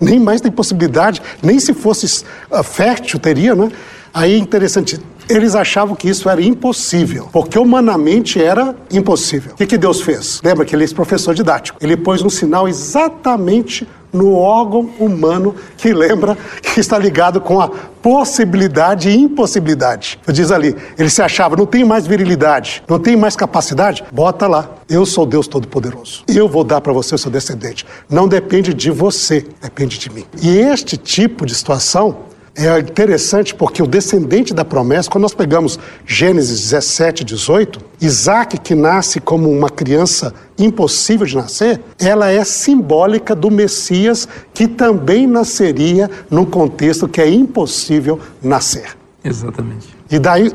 nem 0.00 0.18
mais 0.18 0.40
tem 0.40 0.50
possibilidade, 0.50 1.20
nem 1.42 1.60
se 1.60 1.74
fosse 1.74 2.24
uh, 2.50 2.62
fértil 2.62 3.18
teria, 3.18 3.54
né? 3.54 3.70
Aí 4.14 4.38
interessante, 4.38 5.00
eles 5.28 5.54
achavam 5.54 5.94
que 5.94 6.08
isso 6.08 6.28
era 6.28 6.42
impossível, 6.42 7.28
porque 7.32 7.58
humanamente 7.58 8.42
era 8.42 8.74
impossível. 8.90 9.52
O 9.52 9.56
que, 9.56 9.66
que 9.66 9.78
Deus 9.78 10.00
fez? 10.00 10.40
Lembra 10.42 10.64
que 10.64 10.74
ele 10.74 10.84
é 10.84 10.88
professor 10.88 11.34
didático. 11.34 11.78
Ele 11.80 11.96
pôs 11.96 12.22
um 12.22 12.30
sinal 12.30 12.68
exatamente 12.68 13.86
no 14.12 14.34
órgão 14.34 14.88
humano 14.98 15.54
que 15.76 15.92
lembra 15.92 16.38
que 16.62 16.78
está 16.78 16.96
ligado 16.96 17.40
com 17.40 17.60
a 17.60 17.68
possibilidade 17.68 19.10
e 19.10 19.16
impossibilidade. 19.16 20.20
Diz 20.28 20.52
ali, 20.52 20.76
ele 20.96 21.10
se 21.10 21.20
achava, 21.20 21.56
não 21.56 21.66
tem 21.66 21.84
mais 21.84 22.06
virilidade, 22.06 22.82
não 22.88 22.98
tem 22.98 23.16
mais 23.16 23.34
capacidade, 23.34 24.04
bota 24.12 24.46
lá. 24.46 24.70
Eu 24.88 25.04
sou 25.04 25.26
Deus 25.26 25.48
Todo-Poderoso. 25.48 26.22
Eu 26.28 26.48
vou 26.48 26.62
dar 26.62 26.80
para 26.80 26.92
você 26.92 27.14
o 27.14 27.18
seu 27.18 27.30
descendente. 27.30 27.84
Não 28.08 28.28
depende 28.28 28.72
de 28.72 28.90
você, 28.90 29.44
depende 29.60 29.98
de 29.98 30.10
mim. 30.10 30.24
E 30.40 30.58
este 30.58 30.96
tipo 30.96 31.44
de 31.44 31.54
situação 31.54 32.16
é 32.56 32.78
interessante 32.78 33.54
porque 33.54 33.82
o 33.82 33.86
descendente 33.86 34.54
da 34.54 34.64
promessa, 34.64 35.10
quando 35.10 35.22
nós 35.22 35.34
pegamos 35.34 35.78
Gênesis 36.06 36.60
17, 36.60 37.24
18, 37.24 37.80
Isaac, 38.00 38.58
que 38.58 38.74
nasce 38.74 39.20
como 39.20 39.50
uma 39.50 39.68
criança 39.68 40.32
impossível 40.56 41.26
de 41.26 41.36
nascer, 41.36 41.80
ela 41.98 42.30
é 42.30 42.44
simbólica 42.44 43.34
do 43.34 43.50
Messias 43.50 44.28
que 44.52 44.68
também 44.68 45.26
nasceria 45.26 46.08
num 46.30 46.44
contexto 46.44 47.08
que 47.08 47.20
é 47.20 47.28
impossível 47.28 48.20
nascer. 48.40 48.96
Exatamente. 49.24 49.88
E 50.10 50.18
daí 50.18 50.52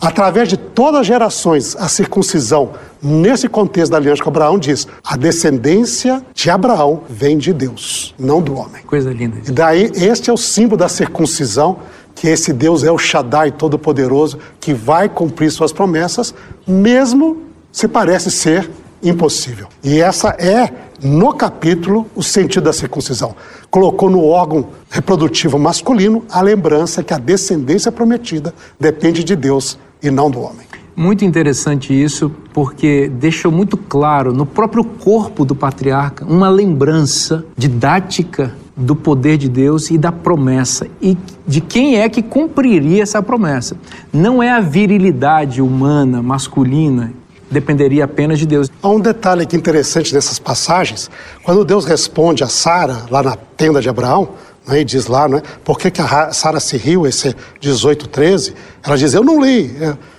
Através 0.00 0.48
de 0.48 0.56
todas 0.56 1.02
as 1.02 1.06
gerações, 1.06 1.76
a 1.76 1.86
circuncisão, 1.86 2.70
nesse 3.02 3.48
contexto 3.48 3.92
da 3.92 3.98
aliança 3.98 4.22
com 4.22 4.30
Abraão, 4.30 4.58
diz: 4.58 4.88
a 5.04 5.14
descendência 5.14 6.24
de 6.32 6.48
Abraão 6.48 7.02
vem 7.08 7.36
de 7.36 7.52
Deus, 7.52 8.14
não 8.18 8.40
do 8.40 8.54
homem. 8.54 8.82
Coisa 8.84 9.12
linda. 9.12 9.36
E 9.46 9.50
daí, 9.50 9.90
este 9.94 10.30
é 10.30 10.32
o 10.32 10.38
símbolo 10.38 10.78
da 10.78 10.88
circuncisão, 10.88 11.80
que 12.14 12.28
esse 12.28 12.50
Deus 12.50 12.82
é 12.82 12.90
o 12.90 12.96
Shaddai 12.96 13.52
Todo-Poderoso, 13.52 14.38
que 14.58 14.72
vai 14.72 15.06
cumprir 15.06 15.50
suas 15.50 15.70
promessas, 15.70 16.34
mesmo 16.66 17.42
se 17.70 17.86
parece 17.86 18.30
ser 18.30 18.70
impossível. 19.02 19.68
E 19.84 20.00
essa 20.00 20.30
é, 20.38 20.72
no 21.02 21.34
capítulo, 21.34 22.06
o 22.14 22.22
sentido 22.22 22.64
da 22.64 22.72
circuncisão. 22.72 23.34
Colocou 23.70 24.08
no 24.10 24.24
órgão 24.24 24.68
reprodutivo 24.90 25.58
masculino 25.58 26.24
a 26.30 26.40
lembrança 26.40 27.02
que 27.02 27.14
a 27.14 27.18
descendência 27.18 27.92
prometida 27.92 28.54
depende 28.78 29.22
de 29.24 29.36
Deus 29.36 29.78
e 30.02 30.10
não 30.10 30.30
do 30.30 30.40
homem. 30.40 30.66
Muito 30.96 31.24
interessante 31.24 31.94
isso, 31.94 32.30
porque 32.52 33.08
deixou 33.08 33.50
muito 33.50 33.76
claro 33.76 34.32
no 34.32 34.44
próprio 34.44 34.84
corpo 34.84 35.44
do 35.44 35.54
patriarca 35.54 36.24
uma 36.24 36.48
lembrança 36.48 37.44
didática 37.56 38.54
do 38.76 38.96
poder 38.96 39.36
de 39.36 39.48
Deus 39.48 39.90
e 39.90 39.98
da 39.98 40.10
promessa 40.10 40.86
e 41.00 41.16
de 41.46 41.60
quem 41.60 41.98
é 41.98 42.08
que 42.08 42.22
cumpriria 42.22 43.02
essa 43.02 43.22
promessa. 43.22 43.76
Não 44.12 44.42
é 44.42 44.50
a 44.50 44.60
virilidade 44.60 45.62
humana, 45.62 46.22
masculina, 46.22 47.12
dependeria 47.50 48.04
apenas 48.04 48.38
de 48.38 48.46
Deus. 48.46 48.70
Há 48.82 48.88
um 48.88 49.00
detalhe 49.00 49.42
aqui 49.42 49.56
interessante 49.56 50.14
nessas 50.14 50.38
passagens. 50.38 51.10
Quando 51.42 51.64
Deus 51.64 51.84
responde 51.84 52.44
a 52.44 52.48
Sara, 52.48 53.06
lá 53.10 53.22
na 53.22 53.36
tenda 53.36 53.80
de 53.80 53.88
Abraão, 53.88 54.30
né, 54.66 54.80
e 54.80 54.84
diz 54.84 55.06
lá, 55.06 55.28
não 55.28 55.38
é? 55.38 55.42
Por 55.64 55.78
que, 55.78 55.90
que 55.90 56.00
a 56.00 56.32
Sara 56.32 56.60
se 56.60 56.76
riu, 56.76 57.06
esse 57.06 57.34
18, 57.60 58.08
13? 58.08 58.54
Ela 58.82 58.96
diz, 58.96 59.14
eu 59.14 59.24
não 59.24 59.40
li, 59.40 59.74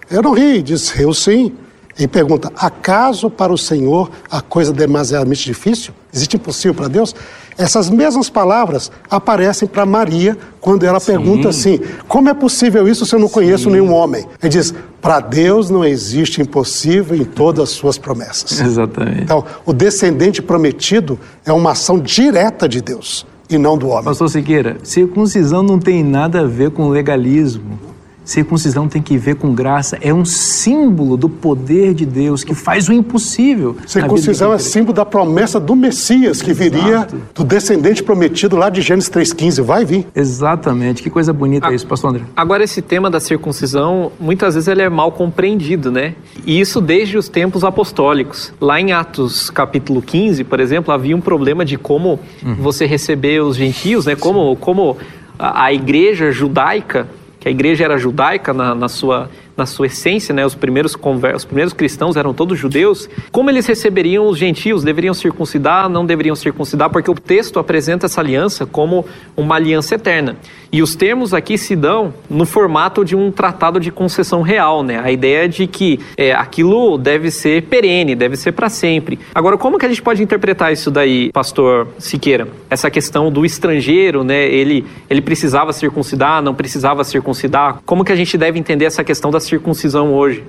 eu 0.10 0.22
não 0.22 0.34
ri. 0.34 0.62
Diz, 0.62 0.90
riu 0.90 1.14
sim. 1.14 1.54
E 2.00 2.08
pergunta, 2.08 2.52
acaso 2.56 3.30
para 3.30 3.52
o 3.52 3.58
Senhor 3.58 4.10
a 4.30 4.42
coisa 4.42 4.72
demasiadamente 4.72 5.46
difícil? 5.46 5.94
Existe 6.14 6.36
impossível 6.36 6.74
para 6.74 6.88
Deus? 6.88 7.14
Essas 7.58 7.90
mesmas 7.90 8.30
palavras 8.30 8.92
aparecem 9.10 9.68
para 9.68 9.86
Maria 9.86 10.38
quando 10.60 10.84
ela 10.84 11.00
Sim. 11.00 11.08
pergunta 11.08 11.50
assim: 11.50 11.80
como 12.08 12.30
é 12.30 12.34
possível 12.34 12.88
isso 12.88 13.06
se 13.06 13.14
eu 13.14 13.20
não 13.20 13.28
Sim. 13.28 13.34
conheço 13.34 13.70
nenhum 13.70 13.94
homem? 13.94 14.26
Ele 14.42 14.50
diz: 14.50 14.74
para 15.02 15.20
Deus 15.20 15.70
não 15.70 15.84
existe 15.84 16.42
impossível 16.42 17.16
em 17.16 17.26
todas 17.26 17.64
as 17.64 17.70
suas 17.70 17.98
promessas. 17.98 18.60
Exatamente. 18.60 19.22
Então, 19.22 19.44
o 19.66 19.74
descendente 19.74 20.42
prometido 20.42 21.20
é 21.46 21.52
uma 21.52 21.72
ação 21.72 22.00
direta 22.00 22.68
de 22.68 22.82
Deus 22.82 23.26
e 23.56 23.58
não 23.58 23.78
do 23.78 23.88
homem. 23.90 24.04
Pastor 24.04 24.30
Siqueira, 24.30 24.78
circuncisão 24.84 25.62
não 25.62 25.78
tem 25.78 26.04
nada 26.04 26.42
a 26.42 26.46
ver 26.46 26.72
com 26.72 26.90
legalismo. 26.90 27.80
Circuncisão 28.24 28.88
tem 28.88 29.02
que 29.02 29.18
ver 29.18 29.36
com 29.36 29.54
graça, 29.54 29.98
é 30.02 30.14
um 30.14 30.24
símbolo 30.24 31.18
do 31.18 31.28
poder 31.28 31.94
de 31.94 32.06
Deus 32.06 32.44
que 32.44 32.54
faz 32.54 32.88
o 32.88 32.94
impossível. 32.94 33.76
Circuncisão 33.88 34.54
é 34.54 34.60
símbolo 34.60 34.94
da 34.94 35.06
promessa 35.06 35.60
do 35.60 35.76
Messias 35.76 36.42
que 36.42 36.52
Exato. 36.52 36.70
viria 36.70 37.08
do 37.34 37.44
descendente 37.44 38.04
prometido 38.04 38.56
lá 38.56 38.70
de 38.70 38.82
Gênesis 38.82 39.10
3,15. 39.10 39.62
Vai 39.64 39.86
vir. 39.86 40.08
Exatamente. 40.16 41.02
Que 41.02 41.10
coisa 41.10 41.34
bonita 41.34 41.68
a, 41.68 41.72
é 41.72 41.76
isso, 41.76 41.88
pastor 41.88 42.12
André. 42.12 42.24
Agora, 42.36 42.64
esse 42.64 42.82
tema 42.82 43.10
da 43.10 43.20
circuncisão, 43.20 44.12
muitas 44.20 44.54
vezes 44.54 44.68
ele 44.68 44.82
é 44.82 44.90
mal 44.90 45.12
compreendido, 45.12 45.92
né? 45.92 46.16
E 46.46 46.60
isso 46.60 46.80
desde 46.80 47.18
os 47.18 47.28
tempos 47.28 47.64
apostólicos. 47.64 48.54
Lá 48.62 48.80
em 48.80 48.92
Atos 48.92 49.50
capítulo 49.50 50.02
15, 50.02 50.44
por 50.44 50.60
exemplo, 50.60 50.94
havia 50.94 51.16
um 51.16 51.22
problema 51.22 51.66
de 51.66 51.78
como 51.78 52.20
uhum. 52.44 52.56
você 52.56 52.86
receber 52.86 53.42
os 53.42 53.56
gentios, 53.56 54.06
né? 54.06 54.16
Como, 54.16 54.56
como 54.58 54.98
a 55.40 55.74
igreja 55.74 56.32
judaica 56.32 57.08
que 57.42 57.48
a 57.48 57.52
igreja 57.52 57.84
era 57.84 57.98
judaica 57.98 58.54
na, 58.54 58.76
na 58.76 58.88
sua 58.88 59.30
na 59.58 59.66
sua 59.66 59.88
essência, 59.88 60.34
né, 60.34 60.46
os 60.46 60.56
primeiros 60.56 60.96
os 61.36 61.46
primeiros 61.46 61.74
cristãos 61.74 62.16
eram 62.16 62.34
todos 62.34 62.58
judeus, 62.58 63.08
como 63.32 63.50
eles 63.50 63.68
receberiam 63.68 64.26
os 64.28 64.38
gentios? 64.38 64.84
Deveriam 64.84 65.14
circuncidar? 65.14 65.90
Não 65.90 66.06
deveriam 66.06 66.36
circuncidar? 66.36 66.90
Porque 66.90 67.12
o 67.12 67.14
texto 67.14 67.60
apresenta 67.60 68.06
essa 68.06 68.22
aliança 68.22 68.66
como 68.66 69.06
uma 69.36 69.56
aliança 69.56 69.96
eterna. 69.96 70.38
E 70.72 70.82
os 70.82 70.96
termos 70.96 71.34
aqui 71.34 71.58
se 71.58 71.76
dão 71.76 72.14
no 72.30 72.46
formato 72.46 73.04
de 73.04 73.14
um 73.14 73.30
tratado 73.30 73.78
de 73.78 73.92
concessão 73.92 74.42
real, 74.42 74.84
né? 74.84 75.02
A 75.04 75.12
ideia 75.12 75.50
de 75.50 75.68
que 75.68 76.00
é, 76.16 76.32
aquilo 76.32 76.98
deve 76.98 77.30
ser 77.30 77.64
perene, 77.64 78.16
deve 78.16 78.38
ser 78.38 78.54
para 78.54 78.70
sempre. 78.70 79.20
Agora, 79.36 79.58
como 79.58 79.78
que 79.78 79.86
a 79.86 79.90
gente 79.90 80.02
pode 80.02 80.24
interpretar 80.24 80.72
isso 80.72 80.90
daí, 80.90 81.30
pastor 81.34 81.90
Siqueira? 82.00 82.48
Essa 82.70 82.90
questão 82.90 83.30
do 83.30 83.46
estrangeiro, 83.46 84.24
né? 84.24 84.46
Ele, 84.46 84.86
ele 85.10 85.22
precisava 85.22 85.74
circuncidar, 85.74 86.42
não 86.42 86.56
precisava 86.56 87.04
circuncidar? 87.04 87.82
Como 87.86 88.06
que 88.06 88.12
a 88.14 88.16
gente 88.16 88.38
deve 88.38 88.58
entender 88.58 88.86
essa 88.86 89.04
questão 89.04 89.30
da 89.30 89.42
circuncisão 89.42 90.14
hoje? 90.14 90.42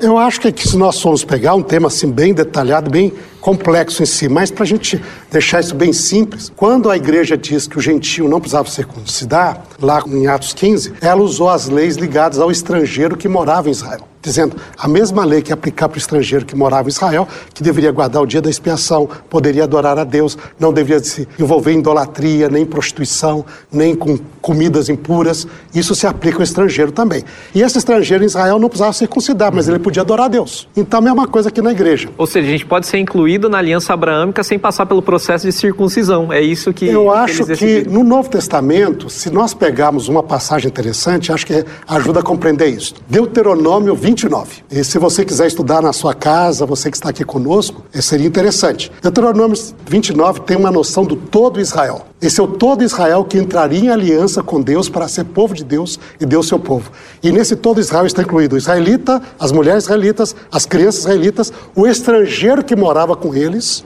Eu 0.00 0.18
acho 0.18 0.40
que 0.40 0.68
se 0.68 0.76
nós 0.76 1.00
formos 1.00 1.24
pegar 1.24 1.54
um 1.54 1.62
tema 1.62 1.86
assim 1.86 2.10
bem 2.10 2.34
detalhado, 2.34 2.90
bem 2.90 3.12
complexo 3.40 4.02
em 4.02 4.06
si, 4.06 4.28
mas 4.28 4.50
para 4.50 4.64
a 4.64 4.66
gente 4.66 5.00
deixar 5.30 5.60
isso 5.60 5.74
bem 5.74 5.92
simples, 5.92 6.52
quando 6.54 6.90
a 6.90 6.96
igreja 6.96 7.36
diz 7.36 7.66
que 7.66 7.78
o 7.78 7.80
gentio 7.80 8.28
não 8.28 8.40
precisava 8.40 8.68
circuncidar, 8.68 9.59
lá 9.80 10.02
em 10.06 10.26
Atos 10.26 10.52
15, 10.52 10.94
ela 11.00 11.22
usou 11.22 11.48
as 11.48 11.68
leis 11.68 11.96
ligadas 11.96 12.38
ao 12.38 12.50
estrangeiro 12.50 13.16
que 13.16 13.28
morava 13.28 13.68
em 13.68 13.72
Israel 13.72 14.09
dizendo 14.22 14.56
a 14.76 14.86
mesma 14.86 15.24
lei 15.24 15.42
que 15.42 15.52
aplicar 15.52 15.88
para 15.88 15.96
o 15.96 15.98
estrangeiro 15.98 16.44
que 16.44 16.54
morava 16.54 16.88
em 16.88 16.92
Israel, 16.92 17.26
que 17.54 17.62
deveria 17.62 17.90
guardar 17.90 18.22
o 18.22 18.26
dia 18.26 18.40
da 18.40 18.50
expiação, 18.50 19.08
poderia 19.28 19.64
adorar 19.64 19.98
a 19.98 20.04
Deus, 20.04 20.36
não 20.58 20.72
deveria 20.72 21.02
se 21.02 21.26
envolver 21.38 21.72
em 21.72 21.78
idolatria, 21.78 22.48
nem 22.48 22.64
prostituição, 22.64 23.44
nem 23.72 23.94
com 23.94 24.18
comidas 24.40 24.88
impuras. 24.88 25.46
Isso 25.74 25.94
se 25.94 26.06
aplica 26.06 26.38
ao 26.38 26.42
estrangeiro 26.42 26.92
também. 26.92 27.24
E 27.54 27.62
esse 27.62 27.78
estrangeiro 27.78 28.24
em 28.24 28.26
Israel 28.26 28.58
não 28.58 28.68
precisava 28.68 28.92
circuncidar, 28.92 29.54
mas 29.54 29.68
ele 29.68 29.78
podia 29.78 30.02
adorar 30.02 30.26
a 30.26 30.28
Deus. 30.28 30.68
Então, 30.76 30.98
é 30.98 31.02
a 31.02 31.04
mesma 31.04 31.26
coisa 31.26 31.48
aqui 31.48 31.62
na 31.62 31.72
igreja. 31.72 32.08
Ou 32.18 32.26
seja, 32.26 32.48
a 32.48 32.50
gente 32.50 32.66
pode 32.66 32.86
ser 32.86 32.98
incluído 32.98 33.48
na 33.48 33.58
aliança 33.58 33.94
abraâmica 33.94 34.42
sem 34.42 34.58
passar 34.58 34.86
pelo 34.86 35.02
processo 35.02 35.46
de 35.46 35.52
circuncisão. 35.52 36.32
É 36.32 36.40
isso 36.40 36.72
que. 36.72 36.86
Eu 36.86 37.10
acho 37.10 37.46
que, 37.46 37.54
que 37.82 37.88
no 37.88 38.02
Novo 38.02 38.28
Testamento, 38.28 39.08
se 39.08 39.30
nós 39.30 39.54
pegarmos 39.54 40.08
uma 40.08 40.22
passagem 40.22 40.68
interessante, 40.68 41.32
acho 41.32 41.46
que 41.46 41.64
ajuda 41.88 42.20
a 42.20 42.22
compreender 42.22 42.68
isso. 42.68 42.94
Deuteronômio 43.08 43.94
20 43.94 44.09
29. 44.10 44.64
E 44.70 44.82
se 44.82 44.98
você 44.98 45.24
quiser 45.24 45.46
estudar 45.46 45.80
na 45.80 45.92
sua 45.92 46.14
casa, 46.14 46.66
você 46.66 46.90
que 46.90 46.96
está 46.96 47.10
aqui 47.10 47.24
conosco, 47.24 47.84
seria 47.94 48.26
interessante. 48.26 48.90
Deuteronômio 49.00 49.56
29 49.86 50.40
tem 50.40 50.56
uma 50.56 50.70
noção 50.70 51.04
do 51.04 51.14
todo 51.16 51.60
Israel. 51.60 52.09
Esse 52.22 52.38
é 52.38 52.44
o 52.44 52.46
todo 52.46 52.84
Israel 52.84 53.24
que 53.24 53.38
entraria 53.38 53.80
em 53.80 53.88
aliança 53.88 54.42
com 54.42 54.60
Deus 54.60 54.90
para 54.90 55.08
ser 55.08 55.24
povo 55.24 55.54
de 55.54 55.64
Deus 55.64 55.98
e 56.20 56.26
Deus 56.26 56.48
seu 56.48 56.58
povo. 56.58 56.90
E 57.22 57.32
nesse 57.32 57.56
todo 57.56 57.80
Israel 57.80 58.04
está 58.04 58.20
incluído 58.20 58.56
o 58.56 58.58
israelita, 58.58 59.22
as 59.38 59.50
mulheres 59.50 59.84
israelitas, 59.84 60.36
as 60.52 60.66
crianças 60.66 61.00
israelitas, 61.00 61.50
o 61.74 61.86
estrangeiro 61.86 62.62
que 62.62 62.76
morava 62.76 63.16
com 63.16 63.34
eles. 63.34 63.82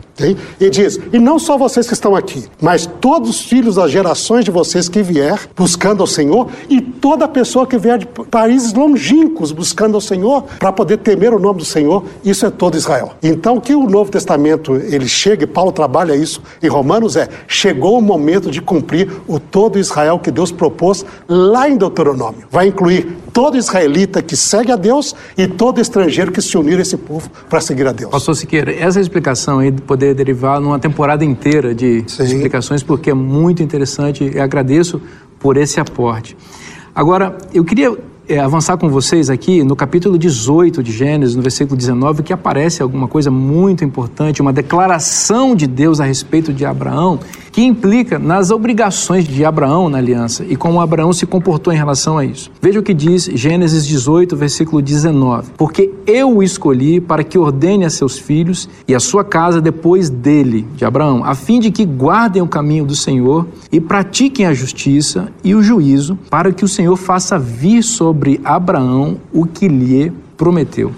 E 0.60 0.70
diz: 0.70 0.98
E 1.12 1.18
não 1.18 1.38
só 1.38 1.56
vocês 1.56 1.86
que 1.86 1.92
estão 1.92 2.14
aqui, 2.14 2.44
mas 2.60 2.86
todos 3.00 3.30
os 3.30 3.40
filhos 3.40 3.76
das 3.76 3.90
gerações 3.90 4.44
de 4.44 4.50
vocês 4.50 4.88
que 4.88 5.02
vier 5.02 5.38
buscando 5.56 6.00
ao 6.00 6.06
Senhor 6.06 6.48
e 6.68 6.80
toda 6.80 7.26
pessoa 7.28 7.66
que 7.66 7.76
vier 7.78 7.98
de 7.98 8.06
países 8.06 8.72
longínquos 8.72 9.52
buscando 9.52 9.94
ao 9.94 10.00
Senhor 10.00 10.44
para 10.58 10.72
poder 10.72 10.98
temer 10.98 11.34
o 11.34 11.38
nome 11.38 11.60
do 11.60 11.64
Senhor, 11.64 12.04
isso 12.24 12.46
é 12.46 12.50
todo 12.50 12.76
Israel. 12.76 13.12
Então, 13.22 13.60
que 13.60 13.74
o 13.74 13.88
Novo 13.88 14.10
Testamento 14.10 14.74
ele 14.76 15.08
chega, 15.08 15.44
e 15.44 15.46
Paulo 15.46 15.72
trabalha 15.72 16.14
isso 16.14 16.40
em 16.62 16.68
Romanos, 16.68 17.16
é: 17.16 17.28
chegou 17.48 17.98
o 17.98 18.02
momento 18.02 18.23
de 18.50 18.60
cumprir 18.60 19.10
o 19.28 19.38
todo 19.38 19.78
Israel 19.78 20.18
que 20.18 20.30
Deus 20.30 20.50
propôs 20.50 21.04
lá 21.28 21.68
em 21.68 21.76
Deuteronômio. 21.76 22.46
Vai 22.50 22.68
incluir 22.68 23.16
todo 23.32 23.56
israelita 23.56 24.22
que 24.22 24.36
segue 24.36 24.72
a 24.72 24.76
Deus 24.76 25.14
e 25.36 25.46
todo 25.46 25.80
estrangeiro 25.80 26.32
que 26.32 26.40
se 26.40 26.56
unir 26.56 26.78
a 26.78 26.82
esse 26.82 26.96
povo 26.96 27.28
para 27.48 27.60
seguir 27.60 27.86
a 27.86 27.92
Deus. 27.92 28.10
Pastor 28.10 28.34
Siqueira, 28.34 28.72
essa 28.72 29.00
explicação 29.00 29.58
aí 29.58 29.70
de 29.70 29.82
poder 29.82 30.14
derivar 30.14 30.60
numa 30.60 30.78
temporada 30.78 31.24
inteira 31.24 31.74
de 31.74 32.04
Sim. 32.06 32.24
explicações, 32.24 32.82
porque 32.82 33.10
é 33.10 33.14
muito 33.14 33.62
interessante 33.62 34.24
e 34.34 34.38
agradeço 34.38 35.00
por 35.38 35.56
esse 35.56 35.78
aporte. 35.78 36.36
Agora, 36.94 37.36
eu 37.52 37.64
queria 37.64 37.96
é, 38.28 38.38
avançar 38.38 38.76
com 38.78 38.88
vocês 38.88 39.28
aqui 39.28 39.62
no 39.62 39.76
capítulo 39.76 40.16
18 40.16 40.82
de 40.82 40.92
Gênesis, 40.92 41.36
no 41.36 41.42
versículo 41.42 41.76
19, 41.76 42.22
que 42.22 42.32
aparece 42.32 42.82
alguma 42.82 43.06
coisa 43.06 43.30
muito 43.30 43.84
importante, 43.84 44.40
uma 44.40 44.52
declaração 44.52 45.54
de 45.54 45.66
Deus 45.66 46.00
a 46.00 46.04
respeito 46.04 46.52
de 46.52 46.64
Abraão, 46.64 47.20
que 47.54 47.62
implica 47.62 48.18
nas 48.18 48.50
obrigações 48.50 49.28
de 49.28 49.44
Abraão 49.44 49.88
na 49.88 49.98
aliança 49.98 50.44
e 50.48 50.56
como 50.56 50.80
Abraão 50.80 51.12
se 51.12 51.24
comportou 51.24 51.72
em 51.72 51.76
relação 51.76 52.18
a 52.18 52.24
isso. 52.24 52.50
Veja 52.60 52.80
o 52.80 52.82
que 52.82 52.92
diz 52.92 53.30
Gênesis 53.32 53.86
18, 53.86 54.36
versículo 54.36 54.82
19: 54.82 55.52
Porque 55.56 55.92
eu 56.04 56.38
o 56.38 56.42
escolhi 56.42 57.00
para 57.00 57.22
que 57.22 57.38
ordene 57.38 57.84
a 57.84 57.90
seus 57.90 58.18
filhos 58.18 58.68
e 58.88 58.94
a 58.94 58.98
sua 58.98 59.22
casa 59.22 59.60
depois 59.60 60.10
dele, 60.10 60.66
de 60.74 60.84
Abraão, 60.84 61.24
a 61.24 61.36
fim 61.36 61.60
de 61.60 61.70
que 61.70 61.84
guardem 61.84 62.42
o 62.42 62.48
caminho 62.48 62.84
do 62.84 62.96
Senhor 62.96 63.46
e 63.70 63.80
pratiquem 63.80 64.46
a 64.46 64.52
justiça 64.52 65.28
e 65.44 65.54
o 65.54 65.62
juízo, 65.62 66.18
para 66.28 66.52
que 66.52 66.64
o 66.64 66.68
Senhor 66.68 66.96
faça 66.96 67.38
vir 67.38 67.84
sobre 67.84 68.40
Abraão 68.44 69.18
o 69.32 69.46
que 69.46 69.68
lhe 69.68 70.12
prometeu. 70.36 70.90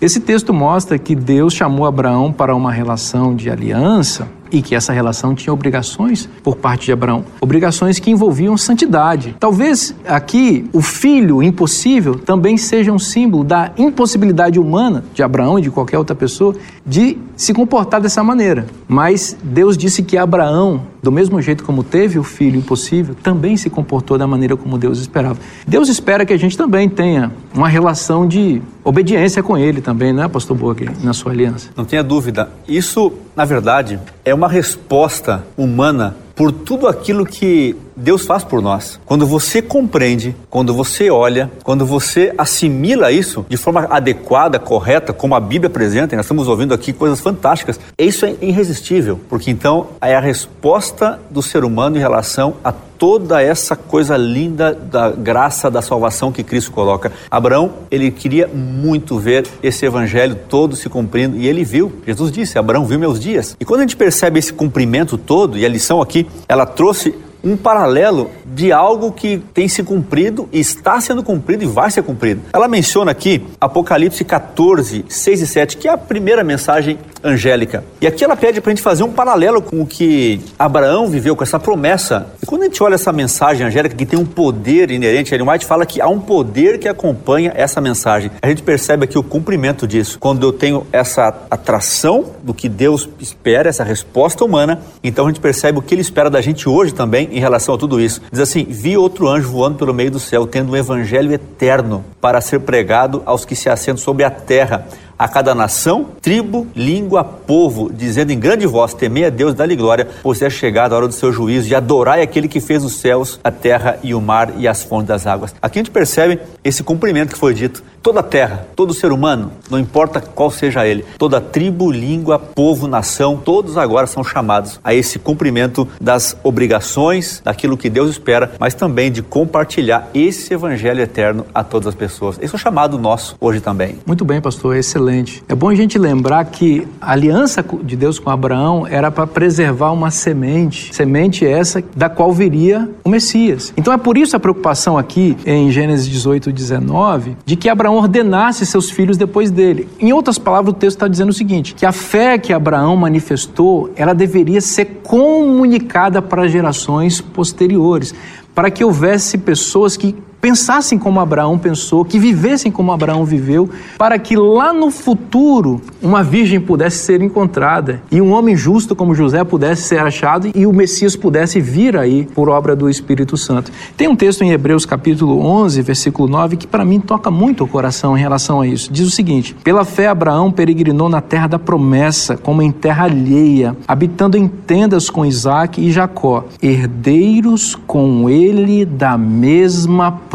Esse 0.00 0.20
texto 0.20 0.54
mostra 0.54 0.96
que 0.96 1.16
Deus 1.16 1.54
chamou 1.54 1.86
Abraão 1.86 2.32
para 2.32 2.54
uma 2.54 2.70
relação 2.70 3.34
de 3.34 3.50
aliança 3.50 4.28
e 4.54 4.62
que 4.62 4.74
essa 4.74 4.92
relação 4.92 5.34
tinha 5.34 5.52
obrigações 5.52 6.28
por 6.42 6.56
parte 6.56 6.86
de 6.86 6.92
Abraão, 6.92 7.24
obrigações 7.40 7.98
que 7.98 8.10
envolviam 8.10 8.56
santidade. 8.56 9.36
Talvez 9.38 9.94
aqui 10.06 10.68
o 10.72 10.80
filho 10.80 11.42
impossível 11.42 12.14
também 12.16 12.56
seja 12.56 12.92
um 12.92 12.98
símbolo 12.98 13.44
da 13.44 13.72
impossibilidade 13.76 14.58
humana 14.58 15.04
de 15.12 15.22
Abraão 15.22 15.58
e 15.58 15.62
de 15.62 15.70
qualquer 15.70 15.98
outra 15.98 16.14
pessoa 16.14 16.54
de 16.86 17.18
se 17.36 17.52
comportar 17.52 18.00
dessa 18.00 18.22
maneira. 18.22 18.66
Mas 18.86 19.36
Deus 19.42 19.76
disse 19.76 20.02
que 20.02 20.16
Abraão, 20.16 20.82
do 21.04 21.12
mesmo 21.12 21.40
jeito 21.40 21.62
como 21.62 21.84
teve 21.84 22.18
o 22.18 22.24
filho 22.24 22.56
impossível, 22.56 23.14
também 23.22 23.56
se 23.58 23.68
comportou 23.68 24.16
da 24.16 24.26
maneira 24.26 24.56
como 24.56 24.78
Deus 24.78 24.98
esperava. 24.98 25.38
Deus 25.68 25.90
espera 25.90 26.24
que 26.24 26.32
a 26.32 26.36
gente 26.38 26.56
também 26.56 26.88
tenha 26.88 27.30
uma 27.54 27.68
relação 27.68 28.26
de 28.26 28.62
obediência 28.82 29.42
com 29.42 29.56
ele 29.56 29.82
também, 29.82 30.14
né, 30.14 30.26
pastor 30.26 30.56
Borg, 30.56 30.88
na 31.02 31.12
sua 31.12 31.32
aliança? 31.32 31.68
Não 31.76 31.84
tenha 31.84 32.02
dúvida. 32.02 32.48
Isso, 32.66 33.12
na 33.36 33.44
verdade, 33.44 34.00
é 34.24 34.34
uma 34.34 34.48
resposta 34.48 35.44
humana 35.58 36.16
por 36.34 36.50
tudo 36.50 36.88
aquilo 36.88 37.26
que 37.26 37.76
Deus 37.96 38.26
faz 38.26 38.44
por 38.44 38.60
nós. 38.60 38.98
Quando 39.04 39.26
você 39.26 39.62
compreende, 39.62 40.34
quando 40.50 40.74
você 40.74 41.10
olha, 41.10 41.50
quando 41.62 41.86
você 41.86 42.32
assimila 42.36 43.12
isso 43.12 43.44
de 43.48 43.56
forma 43.56 43.86
adequada, 43.90 44.58
correta, 44.58 45.12
como 45.12 45.34
a 45.34 45.40
Bíblia 45.40 45.68
apresenta, 45.68 46.14
e 46.14 46.16
nós 46.16 46.26
estamos 46.26 46.48
ouvindo 46.48 46.74
aqui 46.74 46.92
coisas 46.92 47.20
fantásticas, 47.20 47.78
isso 47.98 48.26
é 48.26 48.34
irresistível, 48.40 49.20
porque 49.28 49.50
então 49.50 49.88
é 50.00 50.14
a 50.14 50.20
resposta 50.20 51.20
do 51.30 51.42
ser 51.42 51.64
humano 51.64 51.96
em 51.96 52.00
relação 52.00 52.54
a 52.64 52.72
toda 52.72 53.42
essa 53.42 53.76
coisa 53.76 54.16
linda 54.16 54.72
da 54.72 55.10
graça 55.10 55.70
da 55.70 55.82
salvação 55.82 56.32
que 56.32 56.42
Cristo 56.42 56.72
coloca. 56.72 57.12
Abraão, 57.30 57.72
ele 57.90 58.10
queria 58.10 58.46
muito 58.48 59.18
ver 59.18 59.46
esse 59.62 59.84
evangelho 59.84 60.36
todo 60.48 60.76
se 60.76 60.88
cumprindo 60.88 61.36
e 61.36 61.46
ele 61.46 61.64
viu. 61.64 61.92
Jesus 62.06 62.32
disse: 62.32 62.58
Abraão 62.58 62.84
viu 62.84 62.98
meus 62.98 63.20
dias. 63.20 63.56
E 63.60 63.64
quando 63.64 63.80
a 63.80 63.82
gente 63.82 63.96
percebe 63.96 64.38
esse 64.38 64.52
cumprimento 64.52 65.18
todo, 65.18 65.58
e 65.58 65.66
a 65.66 65.68
lição 65.68 66.00
aqui, 66.00 66.26
ela 66.48 66.64
trouxe 66.66 67.14
um 67.44 67.56
paralelo 67.56 68.30
de 68.46 68.72
algo 68.72 69.12
que 69.12 69.38
tem 69.52 69.68
se 69.68 69.82
cumprido, 69.82 70.48
está 70.52 71.00
sendo 71.00 71.22
cumprido 71.22 71.64
e 71.64 71.66
vai 71.66 71.90
ser 71.90 72.02
cumprido. 72.02 72.42
Ela 72.52 72.68
menciona 72.68 73.10
aqui 73.10 73.44
Apocalipse 73.60 74.24
14, 74.24 75.04
6 75.08 75.40
e 75.40 75.46
7, 75.46 75.76
que 75.76 75.88
é 75.88 75.92
a 75.92 75.98
primeira 75.98 76.42
mensagem 76.42 76.98
angélica. 77.22 77.84
E 78.00 78.06
aqui 78.06 78.22
ela 78.22 78.36
pede 78.36 78.60
para 78.60 78.70
a 78.70 78.74
gente 78.74 78.82
fazer 78.82 79.02
um 79.02 79.12
paralelo 79.12 79.62
com 79.62 79.80
o 79.80 79.86
que 79.86 80.40
Abraão 80.58 81.08
viveu, 81.08 81.34
com 81.34 81.42
essa 81.42 81.58
promessa. 81.58 82.28
E 82.42 82.46
quando 82.46 82.62
a 82.62 82.64
gente 82.66 82.82
olha 82.82 82.94
essa 82.94 83.12
mensagem 83.12 83.66
angélica, 83.66 83.94
que 83.94 84.06
tem 84.06 84.18
um 84.18 84.26
poder 84.26 84.90
inerente, 84.90 85.34
Ellen 85.34 85.48
White 85.48 85.66
fala 85.66 85.86
que 85.86 86.00
há 86.00 86.08
um 86.08 86.20
poder 86.20 86.78
que 86.78 86.88
acompanha 86.88 87.52
essa 87.54 87.80
mensagem. 87.80 88.30
A 88.42 88.48
gente 88.48 88.62
percebe 88.62 89.04
aqui 89.04 89.18
o 89.18 89.22
cumprimento 89.22 89.86
disso. 89.86 90.18
Quando 90.18 90.46
eu 90.46 90.52
tenho 90.52 90.86
essa 90.92 91.34
atração 91.50 92.26
do 92.42 92.52
que 92.52 92.68
Deus 92.68 93.08
espera, 93.18 93.68
essa 93.68 93.84
resposta 93.84 94.44
humana, 94.44 94.80
então 95.02 95.26
a 95.26 95.28
gente 95.28 95.40
percebe 95.40 95.78
o 95.78 95.82
que 95.82 95.94
ele 95.94 96.02
espera 96.02 96.28
da 96.28 96.40
gente 96.40 96.68
hoje 96.68 96.92
também 96.92 97.28
em 97.36 97.40
relação 97.40 97.74
a 97.74 97.78
tudo 97.78 98.00
isso. 98.00 98.20
Diz 98.30 98.40
assim: 98.40 98.64
Vi 98.64 98.96
outro 98.96 99.28
anjo 99.28 99.50
voando 99.50 99.76
pelo 99.76 99.94
meio 99.94 100.10
do 100.10 100.20
céu, 100.20 100.46
tendo 100.46 100.72
um 100.72 100.76
evangelho 100.76 101.32
eterno 101.32 102.04
para 102.20 102.40
ser 102.40 102.60
pregado 102.60 103.22
aos 103.26 103.44
que 103.44 103.56
se 103.56 103.68
assentam 103.68 103.98
sobre 103.98 104.24
a 104.24 104.30
terra 104.30 104.86
a 105.18 105.28
cada 105.28 105.54
nação, 105.54 106.08
tribo, 106.20 106.66
língua, 106.74 107.22
povo, 107.22 107.90
dizendo 107.92 108.32
em 108.32 108.38
grande 108.38 108.66
voz: 108.66 108.94
Temei 108.94 109.24
a 109.24 109.30
Deus, 109.30 109.54
dá-lhe 109.54 109.76
glória, 109.76 110.08
pois 110.22 110.42
é 110.42 110.50
chegada 110.50 110.94
a 110.94 110.98
hora 110.98 111.08
do 111.08 111.14
seu 111.14 111.32
juízo, 111.32 111.68
e 111.68 111.74
adorai 111.74 112.22
aquele 112.22 112.48
que 112.48 112.60
fez 112.60 112.84
os 112.84 112.94
céus, 112.94 113.38
a 113.42 113.50
terra 113.50 113.98
e 114.02 114.14
o 114.14 114.20
mar 114.20 114.54
e 114.58 114.66
as 114.66 114.82
fontes 114.82 115.08
das 115.08 115.26
águas. 115.26 115.54
Aqui 115.60 115.78
a 115.78 115.82
gente 115.82 115.90
percebe 115.90 116.40
esse 116.62 116.82
cumprimento 116.82 117.32
que 117.32 117.38
foi 117.38 117.54
dito. 117.54 117.82
Toda 118.04 118.20
a 118.20 118.22
terra, 118.22 118.66
todo 118.76 118.92
ser 118.92 119.12
humano, 119.12 119.50
não 119.70 119.78
importa 119.78 120.20
qual 120.20 120.50
seja 120.50 120.86
ele, 120.86 121.06
toda 121.16 121.40
tribo, 121.40 121.90
língua, 121.90 122.38
povo, 122.38 122.86
nação, 122.86 123.40
todos 123.42 123.78
agora 123.78 124.06
são 124.06 124.22
chamados 124.22 124.78
a 124.84 124.92
esse 124.92 125.18
cumprimento 125.18 125.88
das 125.98 126.36
obrigações, 126.44 127.40
daquilo 127.42 127.78
que 127.78 127.88
Deus 127.88 128.10
espera, 128.10 128.52
mas 128.60 128.74
também 128.74 129.10
de 129.10 129.22
compartilhar 129.22 130.10
esse 130.12 130.52
evangelho 130.52 131.00
eterno 131.00 131.46
a 131.54 131.64
todas 131.64 131.86
as 131.86 131.94
pessoas. 131.94 132.36
Esse 132.42 132.54
é 132.54 132.56
o 132.56 132.58
chamado 132.58 132.98
nosso 132.98 133.36
hoje 133.40 133.62
também. 133.62 133.96
Muito 134.04 134.22
bem, 134.22 134.38
pastor, 134.38 134.76
excelente. 134.76 135.42
É 135.48 135.54
bom 135.54 135.70
a 135.70 135.74
gente 135.74 135.98
lembrar 135.98 136.44
que 136.44 136.86
a 137.00 137.12
aliança 137.12 137.64
de 137.82 137.96
Deus 137.96 138.18
com 138.18 138.28
Abraão 138.28 138.86
era 138.86 139.10
para 139.10 139.26
preservar 139.26 139.92
uma 139.92 140.10
semente, 140.10 140.94
semente 140.94 141.46
essa 141.46 141.82
da 141.96 142.10
qual 142.10 142.34
viria 142.34 142.86
o 143.02 143.08
Messias. 143.08 143.72
Então 143.78 143.94
é 143.94 143.96
por 143.96 144.18
isso 144.18 144.36
a 144.36 144.38
preocupação 144.38 144.98
aqui 144.98 145.38
em 145.46 145.70
Gênesis 145.70 146.06
18, 146.06 146.52
19, 146.52 147.38
de 147.46 147.56
que 147.56 147.70
Abraão 147.70 147.93
ordenasse 147.94 148.66
seus 148.66 148.90
filhos 148.90 149.16
depois 149.16 149.50
dele. 149.50 149.88
Em 149.98 150.12
outras 150.12 150.38
palavras, 150.38 150.74
o 150.74 150.76
texto 150.76 150.96
está 150.96 151.08
dizendo 151.08 151.30
o 151.30 151.34
seguinte: 151.34 151.74
que 151.74 151.86
a 151.86 151.92
fé 151.92 152.38
que 152.38 152.52
Abraão 152.52 152.96
manifestou, 152.96 153.90
ela 153.96 154.14
deveria 154.14 154.60
ser 154.60 155.00
comunicada 155.02 156.20
para 156.22 156.48
gerações 156.48 157.20
posteriores, 157.20 158.14
para 158.54 158.70
que 158.70 158.84
houvesse 158.84 159.38
pessoas 159.38 159.96
que 159.96 160.14
pensassem 160.44 160.98
como 160.98 161.20
Abraão 161.20 161.58
pensou, 161.58 162.04
que 162.04 162.18
vivessem 162.18 162.70
como 162.70 162.92
Abraão 162.92 163.24
viveu, 163.24 163.70
para 163.96 164.18
que 164.18 164.36
lá 164.36 164.74
no 164.74 164.90
futuro 164.90 165.80
uma 166.02 166.22
virgem 166.22 166.60
pudesse 166.60 166.98
ser 166.98 167.22
encontrada 167.22 168.02
e 168.12 168.20
um 168.20 168.30
homem 168.30 168.54
justo 168.54 168.94
como 168.94 169.14
José 169.14 169.42
pudesse 169.42 169.88
ser 169.88 170.00
achado 170.00 170.50
e 170.54 170.66
o 170.66 170.72
Messias 170.74 171.16
pudesse 171.16 171.62
vir 171.62 171.96
aí 171.96 172.28
por 172.34 172.50
obra 172.50 172.76
do 172.76 172.90
Espírito 172.90 173.38
Santo. 173.38 173.72
Tem 173.96 174.06
um 174.06 174.14
texto 174.14 174.44
em 174.44 174.50
Hebreus 174.50 174.84
capítulo 174.84 175.40
11, 175.40 175.80
versículo 175.80 176.28
9, 176.28 176.58
que 176.58 176.66
para 176.66 176.84
mim 176.84 177.00
toca 177.00 177.30
muito 177.30 177.64
o 177.64 177.66
coração 177.66 178.14
em 178.14 178.20
relação 178.20 178.60
a 178.60 178.66
isso. 178.66 178.92
Diz 178.92 179.08
o 179.08 179.10
seguinte: 179.10 179.56
Pela 179.64 179.82
fé 179.82 180.08
Abraão 180.08 180.52
peregrinou 180.52 181.08
na 181.08 181.22
terra 181.22 181.46
da 181.46 181.58
promessa, 181.58 182.36
como 182.36 182.60
em 182.60 182.70
terra 182.70 183.04
alheia, 183.04 183.74
habitando 183.88 184.36
em 184.36 184.46
tendas 184.46 185.08
com 185.08 185.24
Isaac 185.24 185.80
e 185.80 185.90
Jacó, 185.90 186.44
herdeiros 186.60 187.74
com 187.86 188.28
ele 188.28 188.84
da 188.84 189.16
mesma 189.16 190.12
promessa. 190.12 190.33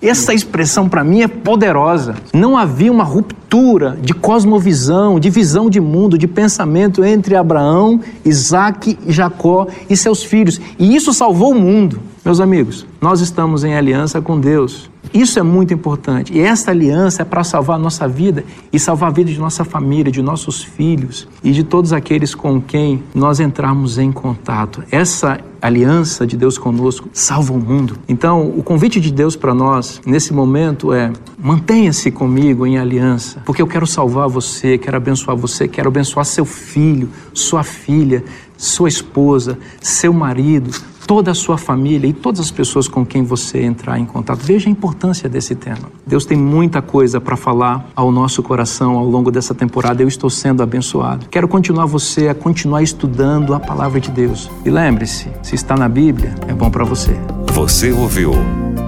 Essa 0.00 0.32
expressão 0.32 0.88
para 0.88 1.04
mim 1.04 1.22
é 1.22 1.28
poderosa. 1.28 2.14
Não 2.32 2.56
havia 2.56 2.90
uma 2.90 3.04
ruptura 3.04 3.98
de 4.00 4.14
cosmovisão, 4.14 5.20
de 5.20 5.28
visão 5.30 5.68
de 5.68 5.80
mundo, 5.80 6.16
de 6.16 6.26
pensamento 6.26 7.04
entre 7.04 7.36
Abraão, 7.36 8.00
Isaac 8.24 8.98
Jacó 9.06 9.66
e 9.90 9.96
seus 9.96 10.22
filhos. 10.22 10.60
E 10.78 10.94
isso 10.94 11.12
salvou 11.12 11.52
o 11.52 11.60
mundo. 11.60 12.00
Meus 12.24 12.40
amigos, 12.40 12.86
nós 13.00 13.20
estamos 13.20 13.64
em 13.64 13.74
aliança 13.74 14.20
com 14.20 14.38
Deus. 14.38 14.90
Isso 15.12 15.38
é 15.38 15.42
muito 15.42 15.72
importante. 15.72 16.32
E 16.32 16.40
essa 16.40 16.70
aliança 16.70 17.22
é 17.22 17.24
para 17.24 17.42
salvar 17.42 17.76
a 17.76 17.78
nossa 17.78 18.06
vida 18.06 18.44
e 18.72 18.78
salvar 18.78 19.08
a 19.08 19.12
vida 19.12 19.30
de 19.30 19.38
nossa 19.38 19.64
família, 19.64 20.12
de 20.12 20.20
nossos 20.20 20.62
filhos 20.62 21.26
e 21.42 21.50
de 21.50 21.64
todos 21.64 21.92
aqueles 21.92 22.34
com 22.34 22.60
quem 22.60 23.02
nós 23.14 23.40
entrarmos 23.40 23.98
em 23.98 24.12
contato. 24.12 24.82
Essa 24.90 25.40
aliança 25.60 26.26
de 26.26 26.36
Deus 26.36 26.56
conosco 26.56 27.08
salva 27.12 27.52
o 27.52 27.58
mundo. 27.58 27.98
Então, 28.08 28.48
o 28.48 28.62
convite 28.62 29.00
de 29.00 29.12
Deus 29.12 29.36
para 29.36 29.54
nós 29.54 30.00
nesse 30.06 30.32
momento 30.32 30.92
é: 30.92 31.12
mantenha-se 31.38 32.10
comigo 32.10 32.66
em 32.66 32.78
aliança, 32.78 33.42
porque 33.44 33.62
eu 33.62 33.66
quero 33.66 33.86
salvar 33.86 34.28
você, 34.28 34.78
quero 34.78 34.96
abençoar 34.96 35.36
você, 35.36 35.68
quero 35.68 35.88
abençoar 35.88 36.24
seu 36.24 36.44
filho, 36.44 37.08
sua 37.32 37.62
filha, 37.62 38.24
sua 38.56 38.88
esposa, 38.88 39.58
seu 39.80 40.12
marido, 40.12 40.70
toda 41.08 41.30
a 41.30 41.34
sua 41.34 41.56
família 41.56 42.06
e 42.06 42.12
todas 42.12 42.38
as 42.38 42.50
pessoas 42.50 42.86
com 42.86 43.04
quem 43.04 43.24
você 43.24 43.62
entrar 43.62 43.98
em 43.98 44.04
contato. 44.04 44.40
Veja 44.40 44.68
a 44.68 44.70
importância 44.70 45.26
desse 45.26 45.54
tema. 45.54 45.90
Deus 46.06 46.26
tem 46.26 46.36
muita 46.36 46.82
coisa 46.82 47.18
para 47.18 47.34
falar 47.34 47.88
ao 47.96 48.12
nosso 48.12 48.42
coração 48.42 48.98
ao 48.98 49.06
longo 49.06 49.30
dessa 49.30 49.54
temporada. 49.54 50.02
Eu 50.02 50.08
estou 50.08 50.28
sendo 50.28 50.62
abençoado. 50.62 51.26
Quero 51.30 51.48
continuar 51.48 51.86
você 51.86 52.28
a 52.28 52.34
continuar 52.34 52.82
estudando 52.82 53.54
a 53.54 53.58
palavra 53.58 53.98
de 53.98 54.10
Deus. 54.10 54.50
E 54.66 54.70
lembre-se, 54.70 55.30
se 55.42 55.54
está 55.54 55.74
na 55.74 55.88
Bíblia, 55.88 56.34
é 56.46 56.52
bom 56.52 56.70
para 56.70 56.84
você. 56.84 57.18
Você 57.54 57.90
ouviu 57.90 58.32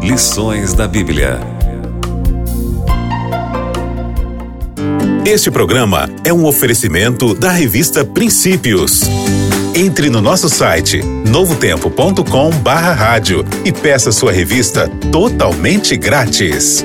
Lições 0.03 0.75
da 0.75 0.87
Bíblia. 0.87 1.41
Este 5.25 5.51
programa 5.51 6.07
é 6.23 6.33
um 6.35 6.45
oferecimento 6.45 7.35
da 7.35 7.51
revista 7.51 8.05
Princípios. 8.05 9.01
Entre 9.75 10.09
no 10.11 10.21
nosso 10.21 10.49
site 10.49 11.03
novotempo.com/rádio 11.03 13.45
e 13.65 13.73
peça 13.73 14.11
sua 14.11 14.33
revista 14.33 14.89
totalmente 15.13 15.97
grátis. 15.97 16.85